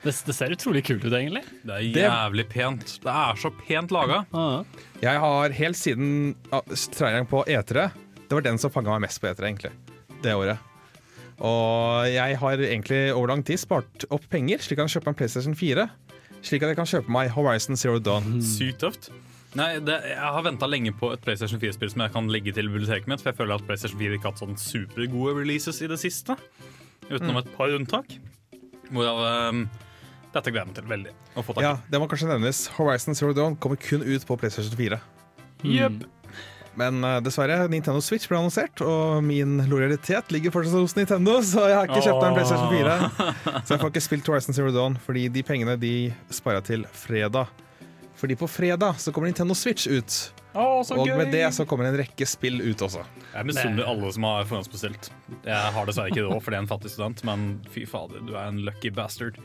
[0.00, 1.42] Det, det ser utrolig kult ut, egentlig.
[1.66, 2.96] Det er jævlig pent.
[3.04, 4.22] Det er så pent laga.
[4.32, 4.64] Ah.
[5.02, 7.90] Jeg har helt siden ah, traileren på E3
[8.28, 9.72] Det var den som fanga meg mest på E3, egentlig.
[10.24, 10.66] Det året.
[11.40, 15.12] Og jeg har egentlig over lang tid spart opp penger, slik at jeg kan kjøpe
[15.12, 15.88] en PlayStation 4.
[16.44, 18.40] Slik at jeg kan kjøpe meg Horizon Zero Dawn.
[18.44, 19.10] Sykt tøft.
[19.58, 22.70] Nei, det, Jeg har venta lenge på et PlayStation 4-spill som jeg kan legge til
[22.70, 25.88] biblioteket mitt, for jeg føler at PlayStation 4 ikke har hatt sånn supergode releases i
[25.90, 26.36] det siste.
[27.10, 28.14] Utenom et par unntak.
[28.14, 29.64] jeg um,
[30.34, 31.66] dette gleder jeg meg til veldig å få tak i.
[31.66, 32.64] Ja, det må kanskje nevnes.
[32.76, 35.00] Horizon Zero Dawn kommer kun ut på PlayStation 4.
[35.66, 36.04] Jep.
[36.78, 41.66] Men eh, dessverre, Nintendo Switch ble annonsert, og min lojalitet ligger fortsatt hos Nintendo, så
[41.70, 42.98] jeg har ikke kjøpt meg en PlayStation 4.
[43.66, 45.94] Så jeg får ikke spilt Horizon Zero Dawn, fordi de pengene de
[46.32, 47.50] sparer jeg til fredag.
[48.20, 50.16] Fordi på fredag så kommer Nintendo Switch ut,
[50.52, 51.14] Så og gøy!
[51.20, 53.04] med det så kommer en rekke spill ut også.
[53.30, 55.10] Jeg misunner alle som har forhåndsbestilt.
[55.46, 58.32] Jeg har dessverre ikke råd fordi jeg er en fattig student, men fy fader, du
[58.34, 59.38] er en lucky bastard.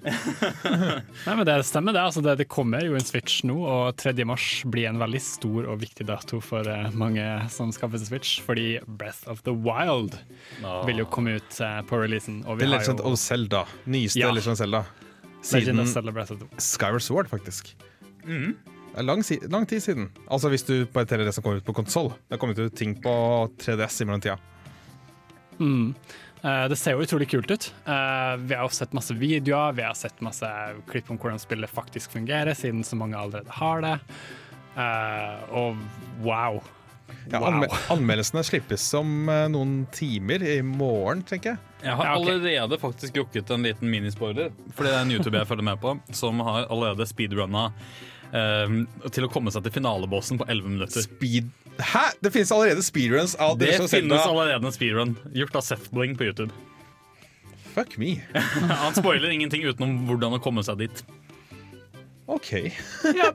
[1.26, 2.02] Nei, men Det stemmer, det.
[2.02, 2.36] Altså, det.
[2.40, 4.14] Det kommer jo en Switch nå, og 3.
[4.26, 8.40] mars blir en veldig stor og viktig dato for eh, mange som skaffer seg Switch,
[8.44, 10.18] fordi Breath of the Wild
[10.88, 12.42] vil jo komme ut eh, på releasen.
[12.46, 13.64] Og vi har Legend jo of Zelda.
[13.86, 14.34] Nyeste Ja.
[14.34, 14.84] Legend of Zelda.
[15.46, 17.76] Siden Zelda of the Skyward Sword, faktisk.
[18.90, 20.08] Det er lang, si lang tid siden.
[20.30, 22.10] Altså hvis du bare teller det som kommer ut på konsoll.
[22.26, 23.12] Det har kommet ut ting på
[23.62, 24.38] 3DS i mellomtida.
[25.60, 25.94] Mm.
[26.42, 27.68] Eh, det ser jo utrolig kult ut.
[27.84, 30.48] Eh, vi har også sett masse videoer, vi har sett masse
[30.90, 33.94] klipp om hvordan spillet faktisk fungerer, siden så mange allerede har det.
[34.74, 35.80] Eh, og
[36.24, 36.60] wow.
[37.30, 37.46] Ja, Wow.
[37.50, 41.58] anme anmeldelsene slippes om eh, noen timer i morgen, tenker jeg.
[41.84, 45.66] Jeg har allerede faktisk rukket en liten minispoiler, fordi det er en YouTuber jeg følger
[45.70, 47.68] med på, som har allerede speedrunna
[48.36, 48.74] eh,
[49.10, 51.06] til å komme seg til finalebossen på 11 minutter.
[51.06, 52.10] Speed Hæ?!
[52.20, 56.16] Det finnes allerede speedruns av Det of finnes allerede en speedrun gjort av Seth Bling
[56.18, 56.52] på YouTube.
[57.72, 58.18] Fuck me.
[58.82, 61.02] Han spoiler ingenting utenom hvordan å komme seg dit.
[62.30, 62.50] OK.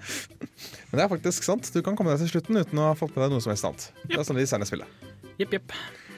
[0.89, 1.71] Men det er faktisk sant.
[1.73, 3.67] Du kan komme deg til slutten uten å ha fått med deg noe som helst
[3.67, 3.87] annet.
[4.05, 5.07] Det er sånn de designer spillet.
[5.35, 5.75] Yep, yep.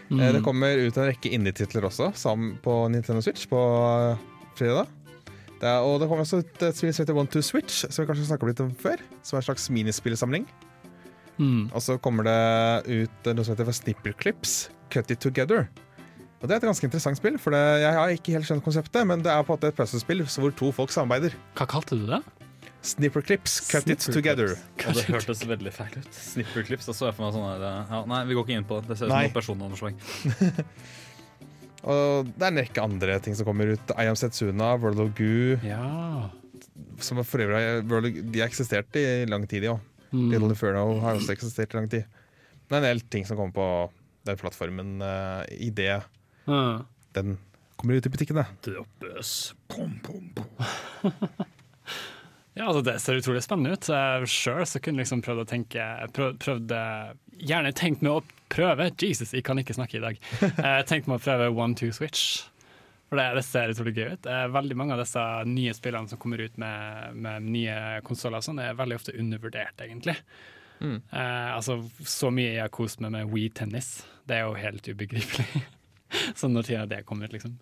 [0.09, 0.21] Mm.
[0.37, 4.21] Det kommer ut en rekke indie-titler også sammen på Nintendo Switch på eh,
[4.59, 4.93] fredag.
[5.58, 8.04] Det er, og det kommer også ut et spill som heter One to Switch, som
[8.04, 9.02] vi kanskje snakka litt om før.
[9.26, 10.46] Som er en slags minispillsamling.
[11.38, 11.67] Mm.
[11.72, 12.38] Og så kommer det
[12.88, 15.67] ut noe som heter for Snipper Cut It Together.
[16.38, 19.08] Og Det er et ganske interessant spill, for det, jeg har ikke helt skjønt konseptet,
[19.10, 21.34] men det er på en måte et puzzlespill hvor to folk samarbeider.
[21.58, 22.22] Hva kalte du det?
[22.86, 24.54] Snipperclips, cut Cut It Snipper Together.
[24.86, 26.13] Og det hørtes veldig feil ut.
[26.13, 26.86] Snipperclips.
[26.86, 28.91] Da så jeg for meg sånn ja, Nei, vi går ikke inn på det.
[28.91, 29.98] Det ser ut som personanslag.
[31.85, 33.93] Og det er en rekke andre ting som kommer ut.
[33.93, 36.29] I Am Setsuna, World of Goo, Ja.
[36.99, 39.77] som for øvrig World of, de har eksistert i lang tid, ja.
[40.11, 40.31] Mm.
[40.31, 42.07] Little Inferno har også eksistert i lang tid.
[42.67, 43.67] Det er en del ting som kommer på
[44.27, 46.01] den plattformen uh, i det
[46.47, 46.83] mm.
[47.15, 47.37] den
[47.77, 48.45] kommer ut i butikkene.
[48.65, 49.53] Droppes.
[49.67, 51.13] Pom, pom, pom.
[52.57, 53.87] Ja, altså Det ser utrolig spennende ut.
[54.25, 55.83] Sjøl kunne jeg liksom prøvd å tenke
[56.15, 56.79] prøv, prøvde,
[57.37, 60.19] Gjerne tenkt meg å prøve Jesus, jeg kan ikke snakke i dag.
[60.41, 62.43] Jeg tenkte meg å prøve One Two Switch.
[63.07, 64.27] For det, det ser utrolig gøy ut.
[64.27, 68.60] Eh, veldig mange av disse nye spillene som kommer ut med, med nye konsoller, sånn,
[68.60, 70.17] er veldig ofte undervurdert, egentlig.
[70.81, 74.01] Eh, altså, Så mye jeg har kost meg med Wii Tennis.
[74.27, 75.63] Det er jo helt ubegripelig.
[76.39, 77.55] sånn når tida det kommer ut, liksom.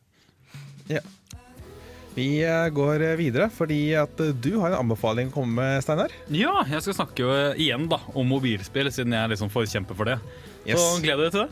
[2.16, 6.14] Vi eh, går videre, fordi at eh, du har en anbefaling å komme med, Steinar.
[6.32, 10.10] Ja, jeg skal snakke jo igjen da om mobilspill, siden jeg er liksom forkjemper for
[10.10, 10.20] det.
[10.66, 10.80] Yes.
[10.82, 11.50] Så gled deg til det.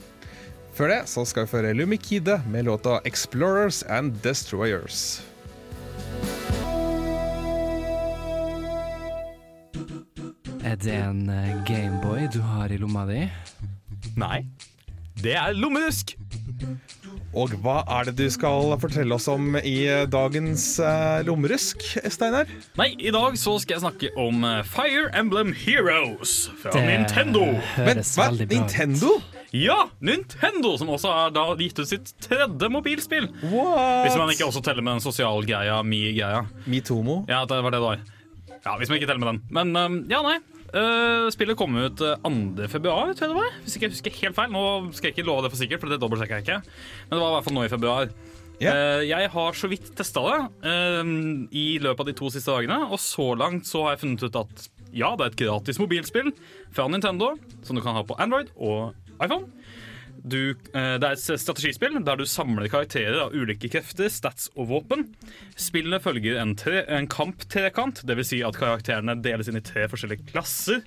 [0.73, 5.21] Før det så skal vi føre Lumikide med låta 'Explorers and Destroyers'.
[10.63, 13.30] Er det en eh, Gameboy du har i lomma di?
[14.17, 14.45] Nei.
[15.21, 16.15] Det er lommedusk!
[17.34, 21.82] Og hva er det du skal fortelle oss om i eh, dagens uh, lommerusk,
[22.13, 22.49] Steinar?
[22.78, 27.47] Nei, i dag så skal jeg snakke om eh, Fire Emblem Heroes fra Nintendo.
[27.82, 28.30] Men hva?
[28.38, 29.15] Nintendo?
[29.54, 33.28] Ja, Nintendo, som også har da gitt ut sitt tredje mobilspill.
[33.49, 34.06] What?
[34.06, 36.45] Hvis man ikke også teller med den sosialgreia, Mi-greia.
[36.69, 37.23] Mitomo?
[37.30, 38.02] Ja, det var det det var.
[38.63, 39.43] Ja, hvis man ikke teller med den.
[39.54, 40.39] Men um, ja, nei.
[40.80, 42.68] Eh, spillet kom ut eh, 2.
[42.72, 43.58] februar, tror jeg det var.
[43.64, 44.54] Hvis ikke jeg husker helt feil.
[44.54, 46.78] Nå skal jeg ikke love det for sikkert, for det dobbeltsjekker jeg ikke.
[47.10, 48.14] Men det var i hvert fall nå i februar.
[48.62, 48.78] Yeah.
[48.78, 51.14] Eh, jeg har så vidt testa det eh,
[51.58, 54.42] i løpet av de to siste dagene, og så langt så har jeg funnet ut
[54.44, 56.30] at ja, det er et gratis mobilspill
[56.74, 57.34] fra Nintendo
[57.66, 59.50] som du kan ha på Android og iPhone.
[60.24, 64.70] Du, eh, det er et strategispill der du samler karakterer av ulike krefter, stats og
[64.70, 65.10] våpen.
[65.60, 68.30] Spillene følger en, tre, en kamp-trekant, dvs.
[68.30, 70.80] Si at karakterene deles inn i tre forskjellige klasser.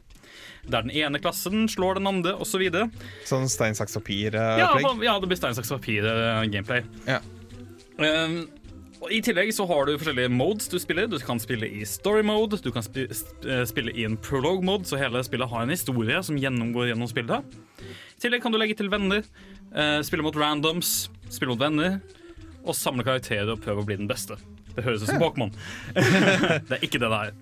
[0.67, 2.59] Der den ene klassen slår den andre, osv.
[2.65, 2.89] videre
[3.29, 4.83] Sånn stein, saks, papir-opplegg.
[4.89, 6.83] på- ja, det blir stein, saks, papir-gameplay.
[7.07, 7.21] Ja.
[8.01, 8.49] Um,
[9.13, 11.07] I tillegg så har du forskjellige modes du spiller.
[11.07, 14.65] Du kan spille i story mode, du kan spi sp eh, spille i en prologue
[14.65, 17.45] mode, så hele spillet har en historie som gjennomgår gjennom spillet.
[18.17, 19.25] I tillegg kan du legge til venner,
[19.77, 21.99] eh, spille mot randoms, spille mot venner,
[22.65, 24.39] og samle karakterer og prøve å bli den beste.
[24.75, 25.53] Det høres ut som Pokémon.
[25.95, 27.37] det er ikke det det er.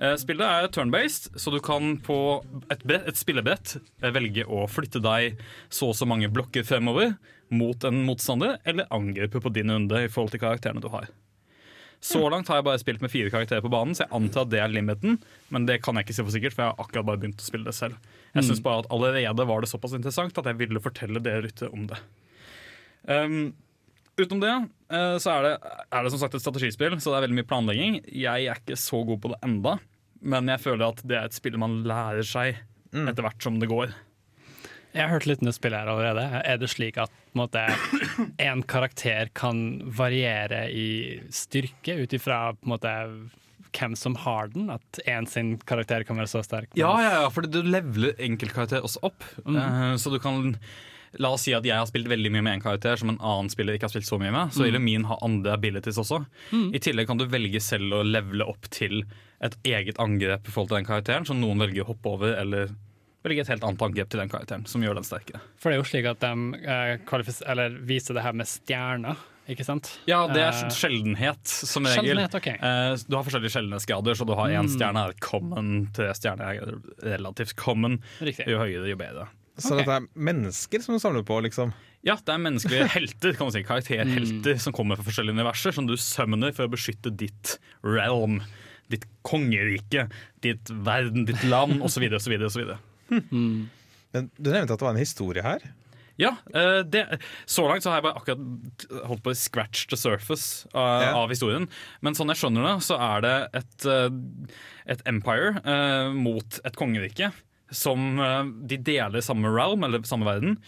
[0.00, 2.18] Eh, Spillet er turn-based, så du kan på
[2.72, 5.40] et, brett, et spillebrett eh, velge å flytte deg
[5.72, 7.16] så og så mange blokker fremover
[7.52, 11.08] mot en motstander, eller angripe på din runde i forhold til karakterene du har.
[12.00, 14.52] Så langt har jeg bare spilt med fire karakterer på banen, så jeg antar at
[14.54, 15.18] det er limiten.
[15.52, 17.48] Men det kan jeg ikke si for sikkert, for jeg har akkurat bare begynt å
[17.48, 17.98] spille det selv.
[18.36, 21.72] Jeg synes bare at allerede var det såpass interessant at jeg ville fortelle dere lyttere
[21.74, 21.98] om det.
[23.08, 23.54] Um,
[24.20, 24.52] utenom det
[24.92, 25.54] uh, så er det,
[25.90, 27.98] er det som sagt et strategispill, så det er veldig mye planlegging.
[28.06, 29.78] Jeg er ikke så god på det enda,
[30.20, 33.70] men jeg føler at det er et spill man lærer seg etter hvert som det
[33.70, 33.92] går.
[34.90, 36.40] Jeg har hørt litt om det spillet her allerede.
[36.42, 37.62] Er det slik at på en måte,
[38.42, 42.94] en karakter kan variere i styrke ut ifra på en måte,
[43.76, 44.70] hvem som har den?
[44.74, 46.70] At én sin karakter kan være så sterk?
[46.78, 49.26] Ja, ja, ja, for du leveler enkeltkarakter også opp.
[49.46, 50.54] Eh, så du kan
[51.18, 53.48] La oss si at jeg har spilt veldig mye med en karakter som en annen
[53.50, 54.52] spiller ikke har spilt så mye med.
[54.54, 56.20] Så vil min ha andre abilities også.
[56.54, 59.02] I tillegg kan du velge selv å levele opp til
[59.42, 62.70] et eget angrep i forhold til den karakteren, som noen velger å hoppe over, eller
[63.26, 65.42] velge et helt annet angrep til den karakteren, som gjør den sterkere.
[65.58, 69.66] For det er jo slik at de eh, eller viser det her med stjerner, ikke
[69.66, 69.90] sant?
[70.08, 72.04] Ja, det er Eh, sjeldenhet, som regel.
[72.04, 72.48] Sjeldenhet, ok.
[72.54, 76.80] Eh, Du har forskjellige sjeldenhetsgrader, så du har én stjerne er common, tre stjerner er
[77.02, 78.00] relativt common.
[78.20, 78.46] Riktig.
[78.48, 79.28] Jo høyere, jo bedre.
[79.60, 79.84] Så okay.
[79.84, 81.72] dette er mennesker som du samler på, liksom?
[82.06, 83.62] Ja, det er menneskelige helter, kan man si.
[83.66, 88.40] Karakterhelter som kommer fra forskjellige universer, som du summoner for å beskytte ditt realm,
[88.88, 90.08] ditt kongerike,
[90.40, 92.06] ditt verden, ditt land osv.
[92.16, 92.38] osv.
[92.48, 92.72] osv.
[93.10, 95.60] Men du nevnte at det var en historie her.
[96.20, 97.06] Ja, eh, det,
[97.48, 101.12] så langt så har jeg bare akkurat holdt på å scratch the surface av, Ja.
[101.22, 101.66] av historien.
[102.04, 104.10] Men sånn jeg skjønner det, så er det et, eh,
[104.96, 107.32] et empire eh, mot et kongerike.
[107.72, 110.58] Som eh, De deler samme realm, eller samme verden,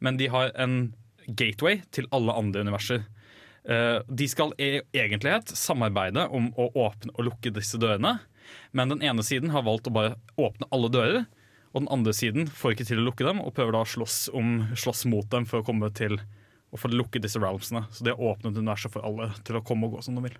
[0.00, 0.92] men de har en
[1.28, 3.02] gateway til alle andre universer.
[3.68, 8.18] Eh, de skal i egentlighet samarbeide om å åpne og lukke disse dørene.
[8.72, 11.26] Men den ene siden har valgt å bare åpne alle dører.
[11.70, 14.24] Og den andre siden får ikke til å lukke dem, og prøver da å slåss,
[14.36, 16.18] om, slåss mot dem for å komme til
[16.70, 17.84] å få lukket disse realmsene.
[17.94, 20.38] Så de har åpnet universet for alle til å komme og gå som de vil.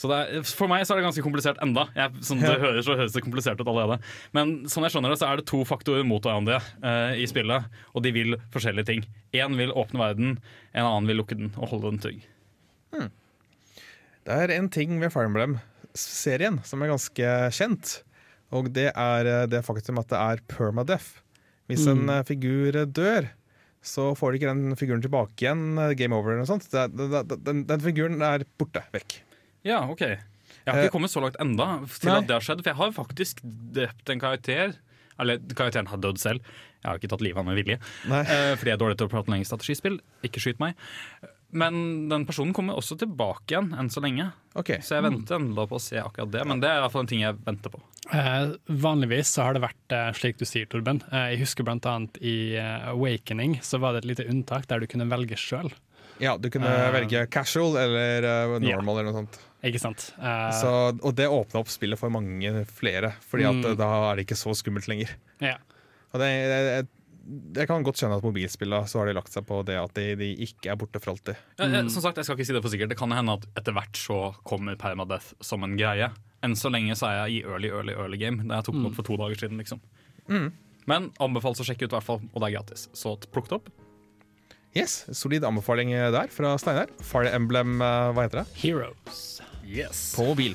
[0.00, 1.84] Så det er, For meg så er det ganske komplisert enda.
[1.96, 3.98] Jeg, som det høres, så høres det komplisert ut allerede.
[4.36, 7.68] Men sånn jeg skjønner det, så er det to faktorer mot hverandre uh, i spillet,
[7.92, 9.04] og de vil forskjellige ting.
[9.36, 10.38] Én vil åpne verden,
[10.72, 12.22] en annen vil lukke den og holde den trygg.
[14.24, 18.00] Det er en ting ved Fire Emblem-serien som er ganske kjent.
[18.56, 21.20] Og det er eh, det faktum at det er permadeath.
[21.70, 22.16] Hvis en mm.
[22.26, 23.28] figur eh, dør,
[23.80, 25.62] så får de ikke den figuren tilbake igjen.
[25.78, 26.66] eh, Game over eller noe sånt.
[26.72, 28.82] Det, det, det, den, den figuren er borte.
[28.96, 29.20] Vekk.
[29.66, 30.02] Ja, ok.
[30.06, 30.18] Jeg
[30.66, 32.18] har Eh, ikke kommet så langt enda til nei.
[32.20, 33.40] at det har skjedd, for jeg har faktisk
[33.76, 34.74] drept en karakter.
[35.20, 36.44] Eller karakteren har dødd selv.
[36.80, 37.78] Jeg har ikke tatt livet av ham med vilje.
[38.08, 38.20] Nei.
[38.24, 39.98] Eh, fordi jeg er dårlig til å prate lenge strategispill.
[40.26, 40.76] Ikke skyt meg.
[41.52, 44.28] Men den personen kommer også tilbake igjen enn så lenge.
[44.54, 44.78] Okay.
[44.82, 46.44] Så jeg venter enda på å se akkurat det.
[46.46, 47.80] Men det er i hvert fall en ting jeg venter på.
[48.14, 51.02] Eh, vanligvis så har det vært eh, slik du sier, Torben.
[51.10, 54.86] Eh, jeg husker annet i eh, Awakening så var det et lite unntak der du
[54.90, 55.70] kunne velge sjøl.
[56.20, 59.38] Ja, du kunne Eh, velge casual eller eh, normal eller noe sånt.
[59.64, 60.12] Ikke sant?
[60.20, 60.70] Eh, Så,
[61.02, 63.76] og det åpna opp spillet for mange flere, Fordi at Mm.
[63.76, 65.10] da er det ikke så skummelt lenger.
[65.40, 65.56] ja.
[66.12, 66.86] Og det, jeg,
[67.30, 70.06] jeg kan godt skjønne at mobilspillene så har de lagt seg på det at de,
[70.18, 71.38] de ikke er borte for alltid.
[71.60, 72.90] Ja, jeg, som sagt, jeg skal ikke si det for sikkert.
[72.92, 76.10] Det kan hende at etter hvert så kommer permadeath som en greie.
[76.46, 78.42] Enn så lenge så er jeg i early, early, early game.
[78.48, 79.60] Da jeg tok den opp for to dager siden.
[79.60, 79.82] liksom.
[80.90, 82.88] Men anbefales å sjekke ut, i hvert fall, og det er gratis.
[82.96, 83.68] Så plukk det opp.
[84.76, 86.90] Yes, Solid anbefaling der fra Steinar.
[87.02, 88.58] Fire Emblem, eh, hva heter det?
[88.62, 89.40] Heroes.
[89.66, 90.14] Yes.
[90.16, 90.54] På mobil.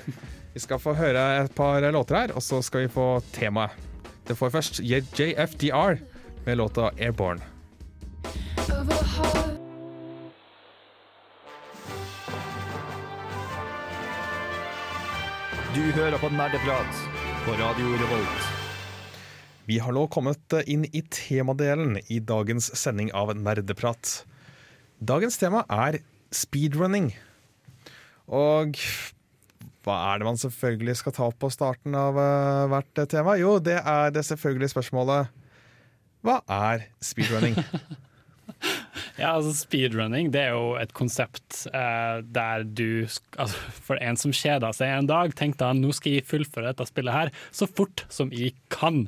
[0.56, 3.76] Vi skal få høre et par låter her, og så skal vi få temaet.
[4.26, 6.00] Det får først JFDR
[6.46, 7.42] med låta 'Airborne'.
[15.76, 17.00] Du hører på Nerdeprat
[17.46, 18.46] på Radio Revolt.
[19.66, 24.24] Vi har nå kommet inn i temadelen i dagens sending av Nerdeprat.
[25.02, 26.00] Dagens tema er
[26.32, 27.10] speedrunning.
[28.32, 28.80] Og
[29.86, 33.36] hva er det man selvfølgelig skal ta opp på starten av eh, hvert tema?
[33.42, 35.35] Jo, det er det selvfølgelige spørsmålet
[36.26, 37.60] Hva er speedrunning?
[39.16, 43.06] Ja, altså Speedrunning det er jo et konsept eh, der du
[43.40, 46.88] altså, For en som kjeder seg en dag, tenkte han nå skal jeg fullføre dette
[46.90, 49.06] spillet her så fort som jeg kan.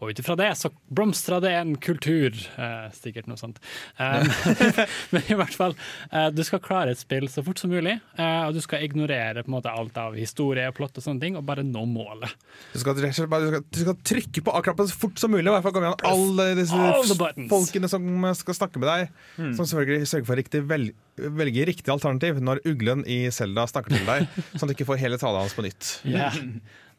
[0.00, 2.32] Og ut ifra det så blomstra det en kultur.
[2.56, 3.60] Eh, sikkert noe sånt.
[4.00, 4.24] Eh,
[5.12, 5.76] men i hvert fall,
[6.08, 7.98] eh, du skal klare et spill så fort som mulig.
[8.16, 11.24] Eh, og du skal ignorere på en måte alt av historie, og plott og sånne
[11.26, 12.32] ting, og bare nå målet.
[12.72, 15.44] Du skal, og du skal, du skal trykke på akkurat så fort som mulig.
[15.46, 19.14] I hvert fall komme igjen alle disse folkene som skal snakke med deg.
[19.36, 20.90] Som selvfølgelig sørger for riktig vel,
[21.20, 25.02] velge riktig alternativ når uglen i Selda snakker til deg, sånn at du ikke får
[25.04, 25.92] hele talen hans på nytt.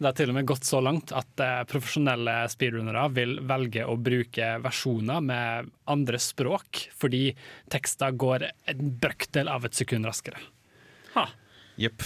[0.01, 3.93] Det har til og med gått så langt at eh, profesjonelle speedrunnere vil velge å
[4.01, 7.27] bruke versjoner med andre språk, fordi
[7.69, 10.41] tekster går en brøkdel av et sekund raskere.
[11.77, 12.01] Jepp.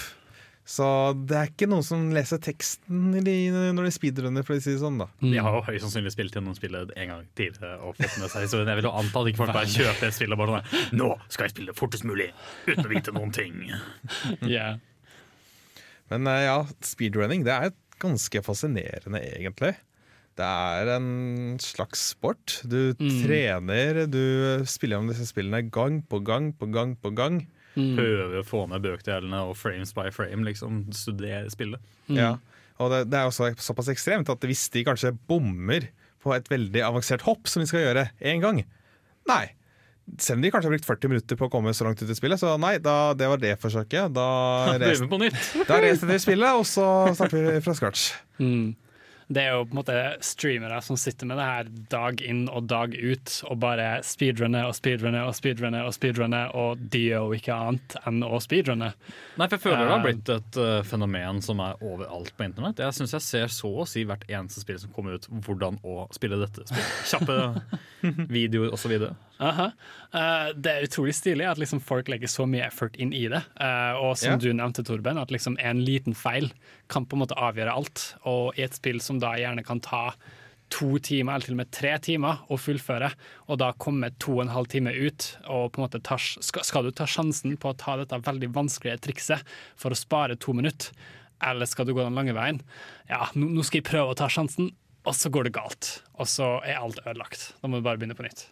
[0.66, 0.86] Så
[1.30, 4.98] det er ikke noen som leser teksten når de speedrunner, for å si det sånn,
[5.00, 5.06] da.
[5.22, 8.48] De har jo høyst sannsynlig spilt gjennom spillet en gang tidligere og fått med seg
[8.48, 8.72] historien.
[8.74, 11.12] Jeg vil jo anta at ikke folk bare kjøper et spill og bare sånn Nå
[11.30, 12.28] skal jeg spille det fortest mulig
[12.66, 13.64] uten å vite noen ting.
[14.56, 14.82] Yeah.
[16.12, 17.72] Men eh, ja, speedrunning det er
[18.02, 19.74] ganske fascinerende, egentlig.
[20.36, 22.58] Det er en slags sport.
[22.68, 27.46] Du trener, du spiller om disse spillene gang på gang på gang på gang.
[27.76, 30.86] Prøver å få med bøkdelene og frames by frame, liksom.
[30.96, 31.84] Studere spillet.
[32.12, 32.36] Ja.
[32.84, 35.88] Og det, det er også såpass ekstremt at hvis de kanskje bommer
[36.24, 38.64] på et veldig avansert hopp som de skal gjøre én gang
[39.30, 39.46] Nei.
[40.22, 42.16] Selv om de kanskje har brukt 40 minutter på å komme så langt ut i
[42.16, 44.14] spillet, så nei, da, det var det forsøket.
[44.16, 44.26] Da,
[44.82, 45.40] reser vi på nytt.
[45.68, 46.86] da resetter vi spillet, og så
[47.18, 48.12] starter vi fra scratch.
[49.28, 52.70] Det er jo på en måte streamere som sitter med det her dag inn og
[52.70, 57.40] dag ut og bare speedrunner og speedrunner og speedrunner og speedrunner, og de gjør jo
[57.40, 58.94] ikke annet enn å speedrunne.
[59.36, 60.14] Nei, for jeg føler det har Eh.
[60.14, 62.82] blitt et uh, fenomen som er overalt på internett.
[62.82, 66.06] Jeg syns jeg ser så å si hvert eneste spill som kommer ut, hvordan å
[66.16, 66.98] spille dette spillet.
[67.10, 67.38] Kjappe
[68.38, 68.92] videoer osv.
[68.96, 69.72] Uh -huh.
[70.16, 73.44] uh, det er utrolig stilig at liksom folk legger så mye effort inn i det.
[73.60, 74.40] Uh, og som yeah.
[74.40, 76.54] du nevnte, Torben, at liksom en liten feil
[76.92, 78.08] kan på en måte avgjøre alt.
[78.30, 80.08] Og i et spill som da gjerne kan ta
[80.74, 83.12] to timer, eller til og med tre timer å fullføre,
[83.50, 86.66] og da komme to og en halv time ut, og på en måte ta, skal,
[86.66, 89.46] skal du ta sjansen på å ta dette veldig vanskelige trikset
[89.78, 90.90] for å spare to minutter,
[91.46, 92.62] eller skal du gå den lange veien?
[93.12, 94.72] Ja, nå, nå skal jeg prøve å ta sjansen,
[95.06, 95.92] og så går det galt.
[96.18, 97.52] Og så er alt ødelagt.
[97.62, 98.48] Da må du bare begynne på nytt.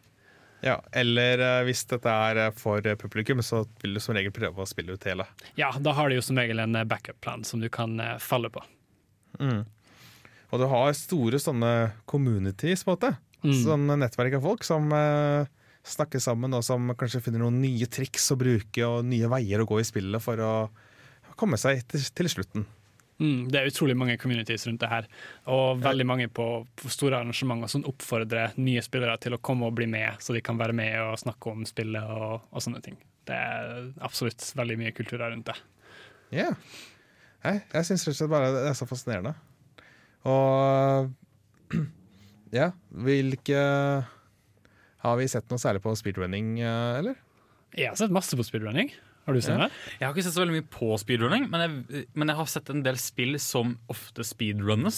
[0.64, 4.64] Ja, eller eh, hvis dette er eh, for publikum, så vil du som regel prøve
[4.64, 5.26] å spille ut hele.
[5.60, 8.52] Ja, da har du jo som regel en eh, backup-plan som du kan eh, falle
[8.54, 8.64] på.
[10.54, 11.74] Og du har store sånne
[12.08, 13.12] communities, på en måte.
[13.66, 15.50] Sånne nettverk av folk som eh,
[15.84, 19.68] snakker sammen, og som kanskje finner noen nye triks å bruke og nye veier å
[19.68, 20.54] gå i spillet for å
[21.36, 22.64] komme seg til, til slutten.
[23.22, 25.08] Mm, det er utrolig mange communities rundt det her,
[25.54, 26.48] og veldig mange på,
[26.80, 30.42] på store arrangementer som oppfordrer nye spillere til å komme og bli med, så de
[30.46, 32.98] kan være med og snakke om spillet og, og sånne ting.
[33.28, 35.58] Det er absolutt veldig mye kultur her rundt det.
[36.34, 36.50] Ja.
[37.44, 39.36] Jeg, jeg syns rett og slett bare det er så fascinerende.
[40.32, 41.12] Og
[42.58, 42.70] ja,
[43.04, 43.64] hvilke
[45.04, 47.18] Har vi sett noe særlig på speedrunning, eh, eller?
[47.76, 48.94] Jeg har sett masse på speedrunning.
[49.24, 49.70] Har du sett det?
[50.02, 52.70] Jeg har ikke sett så veldig mye på speedrunning, men jeg, men jeg har sett
[52.74, 54.98] en del spill som ofte speedrunnes.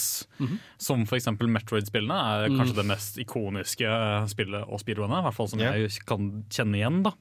[0.81, 1.29] Som f.eks.
[1.37, 5.19] Metroid-spillene er kanskje det mest ikoniske eh, spillet å speedrunne.
[5.21, 5.77] I hvert fall som yeah.
[5.77, 7.03] jeg kan kjenne igjen.
[7.05, 7.13] da.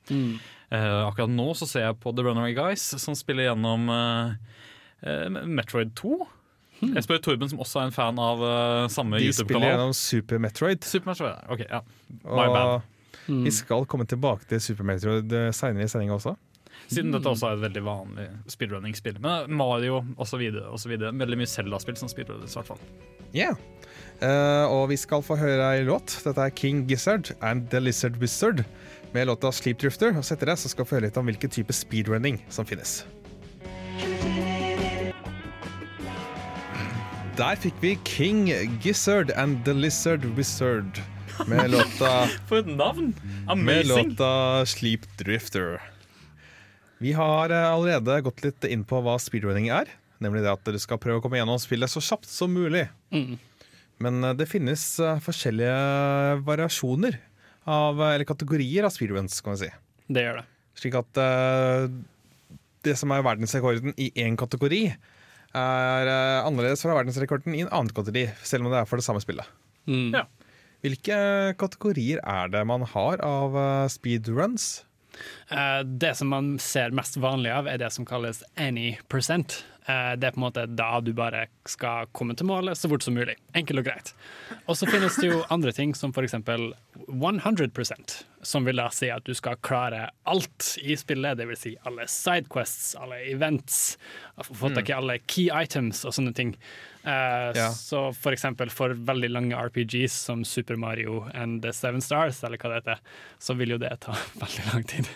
[0.75, 4.33] Eh, akkurat nå så ser jeg på The Runaway Guys, som spiller gjennom uh,
[5.05, 6.17] uh, Metroid 2.
[6.85, 9.75] Jeg spør Torben, som også er en fan av uh, samme De spiller YouTube spiller
[9.75, 10.89] gjennom Super Metroid.
[10.89, 11.85] Super Metroid, ok, ja.
[12.25, 12.75] My bad.
[13.29, 16.35] Og vi skal komme tilbake til Super Metroid seinere i sendinga også.
[16.91, 19.18] Siden dette også er et veldig vanlig speedrunning-spill.
[19.24, 20.45] Men Mario osv.
[20.45, 22.82] Veldig mye Zelda-spill som speedrunners, i hvert fall.
[23.35, 23.59] Yeah.
[24.22, 26.18] Uh, og vi skal få høre ei låt.
[26.24, 28.62] Dette er King Gizzard and The Lizard Wizard
[29.14, 30.14] med låta Sleep Drifter.
[30.14, 33.03] Og etter det så skal vi få høre litt om hvilken type speedrunning som finnes.
[37.35, 38.47] Der fikk vi King
[38.82, 41.01] Gizzard and The Lizard Wizard
[41.51, 43.14] med låta For et navn!
[43.57, 45.80] med låta Sleep Drifter.
[47.03, 49.90] Vi har eh, allerede gått litt inn på hva speedrunning er.
[50.22, 52.86] Nemlig det at dere skal prøve å komme gjennom spillet så kjapt som mulig.
[54.03, 57.18] Men eh, det finnes eh, forskjellige variasjoner
[57.64, 59.72] av, eller kategorier av speedruns, kan vi si.
[60.12, 60.47] Det gjør det.
[60.76, 61.18] Slik at
[62.84, 64.80] det som er verdensrekorden i én kategori,
[65.55, 66.09] er
[66.42, 69.49] annerledes fra verdensrekorden i en annen kategori, selv om det er for det samme spillet.
[69.86, 70.11] Mm.
[70.16, 70.24] Ja.
[70.84, 71.16] Hvilke
[71.62, 73.57] kategorier er det man har av
[73.95, 74.82] speedruns?
[75.49, 79.65] Eh, det som man ser mest vanlig av, er det som kalles any percent.
[79.87, 83.05] Eh, det er på en måte da du bare skal komme til målet så fort
[83.05, 83.37] som mulig.
[83.57, 84.15] Enkelt og greit.
[84.65, 86.35] Og så finnes det jo andre ting, som f.eks.
[86.35, 91.39] 100% som vil da si at du skal klare alt i spillet.
[91.39, 93.99] Det vil si alle sidequests, alle events,
[94.51, 96.55] få tak i alle key items og sånne ting.
[97.05, 97.69] Eh, Ja.
[97.77, 102.57] Så for eksempel for veldig lange RPGs som Super Mario and the Seven Stars, eller
[102.59, 103.03] hva det heter,
[103.39, 105.11] så vil jo det ta veldig lang tid.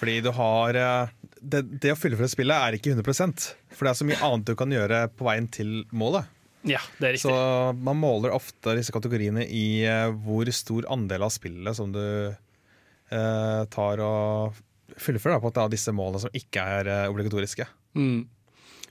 [0.00, 1.08] Fordi du har eh,
[1.40, 4.54] det, det å fullføre spillet er ikke 100 For det er så mye annet du
[4.56, 6.30] kan gjøre på veien til målet.
[6.62, 7.28] Ja, det er riktig.
[7.28, 12.02] Så man måler ofte disse kategoriene i eh, hvor stor andel av spillet som du
[12.30, 14.58] eh, tar og
[15.00, 17.66] fullfører da, på at det er disse målene som ikke er obligatoriske.
[17.96, 18.28] Mm.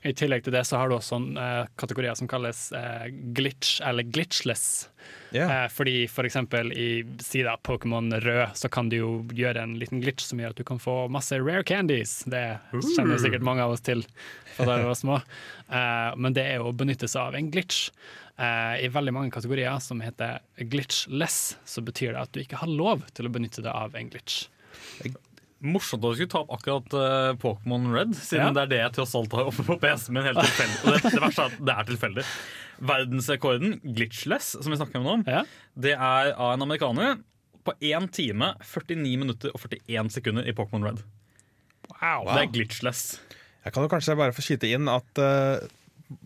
[0.02, 4.06] I tillegg til det så har du også eh, kategorier som kalles eh, glitch eller
[4.08, 4.88] glitchless.
[5.34, 5.64] Yeah.
[5.64, 10.00] Eh, fordi for eksempel i sida Pokémon rød så kan du jo gjøre en liten
[10.02, 12.22] glitch som gjør at du kan få masse rare candies.
[12.24, 14.06] Det kjenner jo sikkert mange av oss til
[14.56, 15.20] fra da vi var små.
[15.68, 17.90] Eh, men det er jo å benytte seg av en glitch.
[18.40, 20.40] Eh, I veldig mange kategorier som heter
[20.72, 24.08] glitchless, så betyr det at du ikke har lov til å benytte deg av en
[24.12, 24.46] glitch.
[25.60, 28.52] Morsomt at du skulle ta opp akkurat uh, Pokémon Red, siden Ja.
[28.56, 30.24] det er det jeg tross alt har oppe på PC-en min.
[30.24, 30.78] helt tilfeldig.
[30.80, 32.24] Og det, det verste er at det er tilfeldig.
[32.90, 35.42] Verdensrekorden, glitchless, som vi snakker om nå, Ja.
[35.76, 37.18] det er av en amerikaner
[37.64, 41.02] på 1 time, 49 minutter og 41 sekunder i Pokémon Red.
[42.00, 42.24] Wow.
[42.32, 43.20] Det er glitchless.
[43.66, 45.60] Jeg kan jo kanskje bare få skyte inn at uh,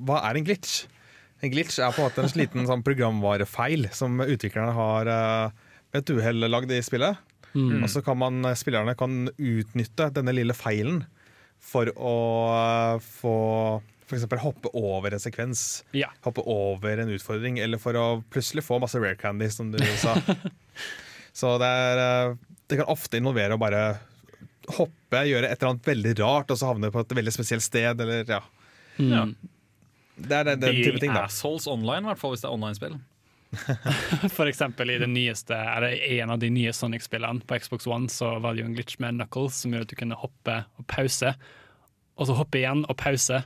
[0.07, 0.85] hva er en glitch?
[1.43, 6.05] En glitch er på en måte en liten sånn programvarefeil som utviklerne har uh, med
[6.05, 7.19] et uhell lagd i spillet.
[7.55, 11.05] Og så kan man, spillerne kan utnytte denne lille feilen
[11.65, 12.15] for å
[12.55, 13.37] eh, få
[14.05, 14.27] f.eks.
[14.43, 15.85] hoppe over en sekvens.
[15.97, 16.11] Ja.
[16.27, 20.17] Hoppe over en utfordring, eller for å plutselig få masse rare candy, som du sa.
[21.35, 22.35] Så det, er, eh,
[22.71, 23.85] det kan ofte involvere å bare
[24.77, 28.01] hoppe, gjøre et eller annet veldig rart, og så havne på et veldig spesielt sted,
[28.01, 28.39] eller ja.
[29.03, 29.25] Ja.
[30.15, 31.27] Det er den, den type ting, da.
[31.27, 32.95] assholes online, i hvert fall hvis det er online-spill.
[34.55, 38.55] Eksempel i det nyeste, eller en av de nye Sonic-spillene på Xbox One, så var
[38.55, 41.35] det jo en glitch med Knuckles som gjorde at du kunne hoppe og pause,
[42.15, 43.43] og så hoppe igjen og pause.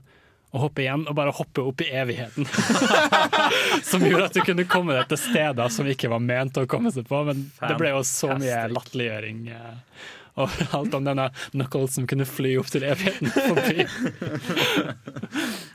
[0.49, 2.47] Og hoppe igjen og bare hoppe opp i evigheten.
[3.91, 6.93] som gjorde at du kunne komme deg til steder som ikke var ment å komme
[6.93, 7.21] seg på.
[7.29, 10.07] Men det ble jo så mye latterliggjøring eh,
[10.41, 13.85] overalt om denne Knuckles som kunne fly opp til evigheten forbi.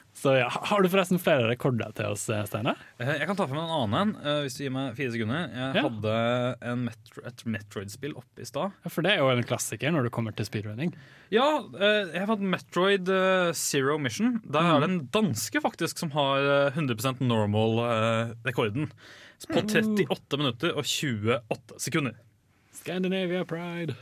[0.23, 2.77] Så ja, Har du forresten flere rekorder til oss, eh, Steinar?
[2.97, 5.49] Eh, Jeg kan ta frem en annen en, eh, hvis du gir meg fire sekunder.
[5.51, 5.81] Jeg Ja.
[5.83, 6.13] hadde
[6.61, 8.71] en Metro, et Metroid-spill oppe i stad.
[8.85, 10.93] Ja, For det er jo en klassiker når det kommer til speedrunning.
[11.29, 13.11] Ja, eh, jeg har hatt Metroid
[13.53, 14.39] Zero Mission.
[14.49, 18.89] Der er det en danske faktisk som har eh, 100% normal-rekorden.
[19.49, 22.13] På 38 minutter og 28 sekunder.
[22.71, 23.95] Scandinavia Pride.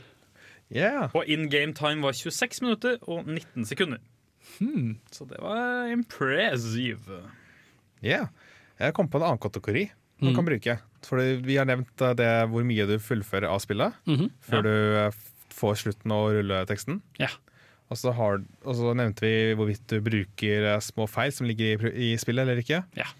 [0.70, 1.10] Yeah.
[1.14, 3.98] Og in game time var 26 minutter og 19 sekunder.
[5.14, 7.22] Så det var impressive.
[8.02, 8.30] Yeah.
[8.82, 9.88] Jeg kom på en annen kategori
[10.22, 10.76] man kan bruke.
[11.02, 13.96] Fordi vi har nevnt eh, det hvor mye du fullfører av spillet
[14.46, 15.22] før du eh,
[15.52, 17.00] får slutten og rulleteksten.
[17.20, 17.32] Ja.
[17.92, 21.90] Og så, har, og så nevnte vi hvorvidt du bruker eh, små feil som ligger
[21.90, 22.82] i, i spillet eller ikke.
[22.98, 23.10] Ja.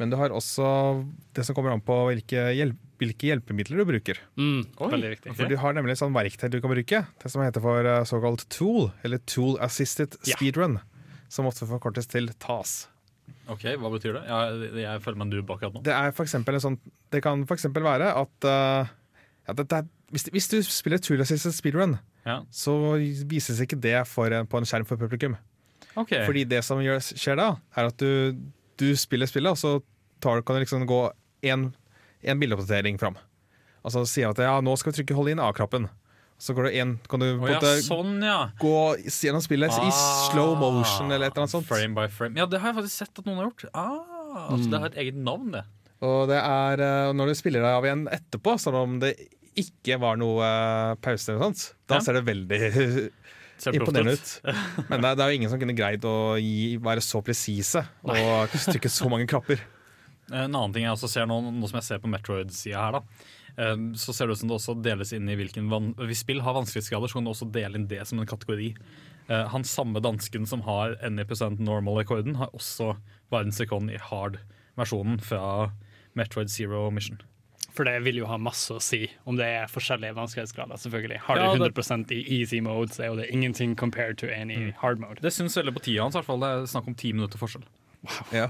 [0.00, 1.02] Men du har også
[1.36, 4.18] det som kommer an på hvilke, hjelp, hvilke hjelpemidler du bruker.
[4.38, 4.90] Mm, Oi.
[4.92, 5.34] veldig viktig.
[5.36, 8.02] For du har nemlig et sånt verktøy du kan bruke, det som heter for eh,
[8.08, 10.36] såkalt tool, eller tool assisted Ja.
[10.36, 10.78] speedrun,
[11.28, 12.86] som ofte forkortes til TAS.
[13.50, 14.22] Ok, Hva betyr det?
[14.26, 15.82] Jeg, jeg føler meg noob akkurat nå.
[15.86, 16.78] Det, er for en sånn,
[17.14, 18.86] det kan eksempel være at uh,
[19.46, 22.40] ja, det, det er, hvis, hvis du spiller tool assisted speedrun, Ja.
[22.50, 22.72] så
[23.30, 25.36] vises ikke det for en, på en skjerm for publikum.
[25.96, 26.24] Okay.
[26.26, 28.36] Fordi det som gjør, skjer da, er at du,
[28.78, 29.76] du spiller spillet, og så
[30.20, 31.00] tar, kan du liksom gå
[31.46, 31.68] en,
[32.22, 33.16] en bildeoppdatering fram.
[33.86, 35.88] Og så sier at ja, nå skal vi trykke hold inn A-knappen.
[36.38, 38.50] Så går det en, kan du oh, ja, sånn, ja.
[38.60, 38.72] gå
[39.08, 39.92] gjennom spillet i
[40.28, 41.68] slow motion eller et eller annet sånt.
[41.68, 42.36] Frame by frame.
[42.36, 43.64] Ja, det har jeg faktisk sett at noen har gjort.
[43.72, 45.62] Ah, altså, Det har et eget navn, det.
[46.04, 49.14] Og det er eh, når du spiller deg av igjen etterpå, som om det
[49.56, 52.04] ikke var noe eh, pause eller sånt, da Ja.
[52.04, 52.60] ser det veldig
[53.78, 54.34] imponerende ut.
[54.90, 57.80] Men det er, det er jo ingen som kunne greid å gi, være så presise
[58.04, 59.62] og trykke så mange knapper.
[60.32, 63.02] En annen ting jeg også ser nå, nå som jeg ser på Metroid-sida her, da,
[63.62, 66.40] eh, så ser det ut som det også deles inn i hvilken van Hvis spill
[66.42, 68.72] har vanskelighetsgrader, så kan du også dele inn det som en kategori.
[69.28, 72.96] Eh, Han samme dansken som har any percent normal-rekorden, har også
[73.30, 75.70] verdensrekorden i hard-versjonen fra
[76.14, 77.18] Metroid Zero Mission.
[77.76, 80.78] for det vil jo ha masse å si om det er forskjellige vanskelighetsgrader.
[80.80, 81.18] selvfølgelig.
[81.26, 84.98] Har du 100% i easy mode, så er jo det ingenting compared to any hard
[84.98, 85.20] mode.
[85.20, 86.14] Det syns veldig på tida hans.
[86.14, 86.40] i hvert fall.
[86.40, 87.64] Det er snakk om ti minutter forskjell.
[88.32, 88.48] Ja.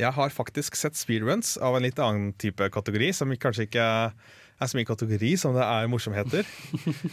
[0.00, 4.68] Jeg har faktisk sett speedruns av en litt annen type kategori, som kanskje ikke er
[4.68, 6.48] så mye kategori som det er morsomheter.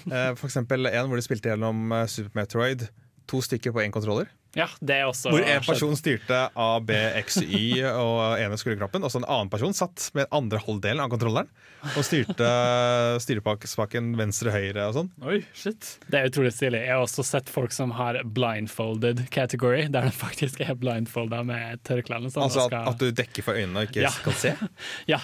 [0.07, 2.85] Eh, For eksempel en hvor de spilte gjennom eh, Super Metroid,
[3.27, 4.29] to stykker på én kontroller.
[4.55, 6.91] Ja, det er også Hvor en person styrte A, B,
[7.23, 11.09] X, Y og ene skulderknappen, og så en annen person satt med andre halvdelen av
[11.11, 11.49] kontrolleren
[11.95, 12.47] og styrte
[13.23, 15.11] styrepakken venstre-høyre og sånn.
[15.29, 15.97] Oi, shit.
[16.09, 16.79] Det er utrolig stilig.
[16.87, 21.83] Jeg har også sett folk som har blindfolded category, der de faktisk er blindfolda med
[21.87, 22.31] tørklærne.
[22.33, 24.13] Sånn, Altså og at, skal- at du dekker for øynene og ikke Ja.
[24.25, 24.55] kan se.
[25.13, 25.19] Ja.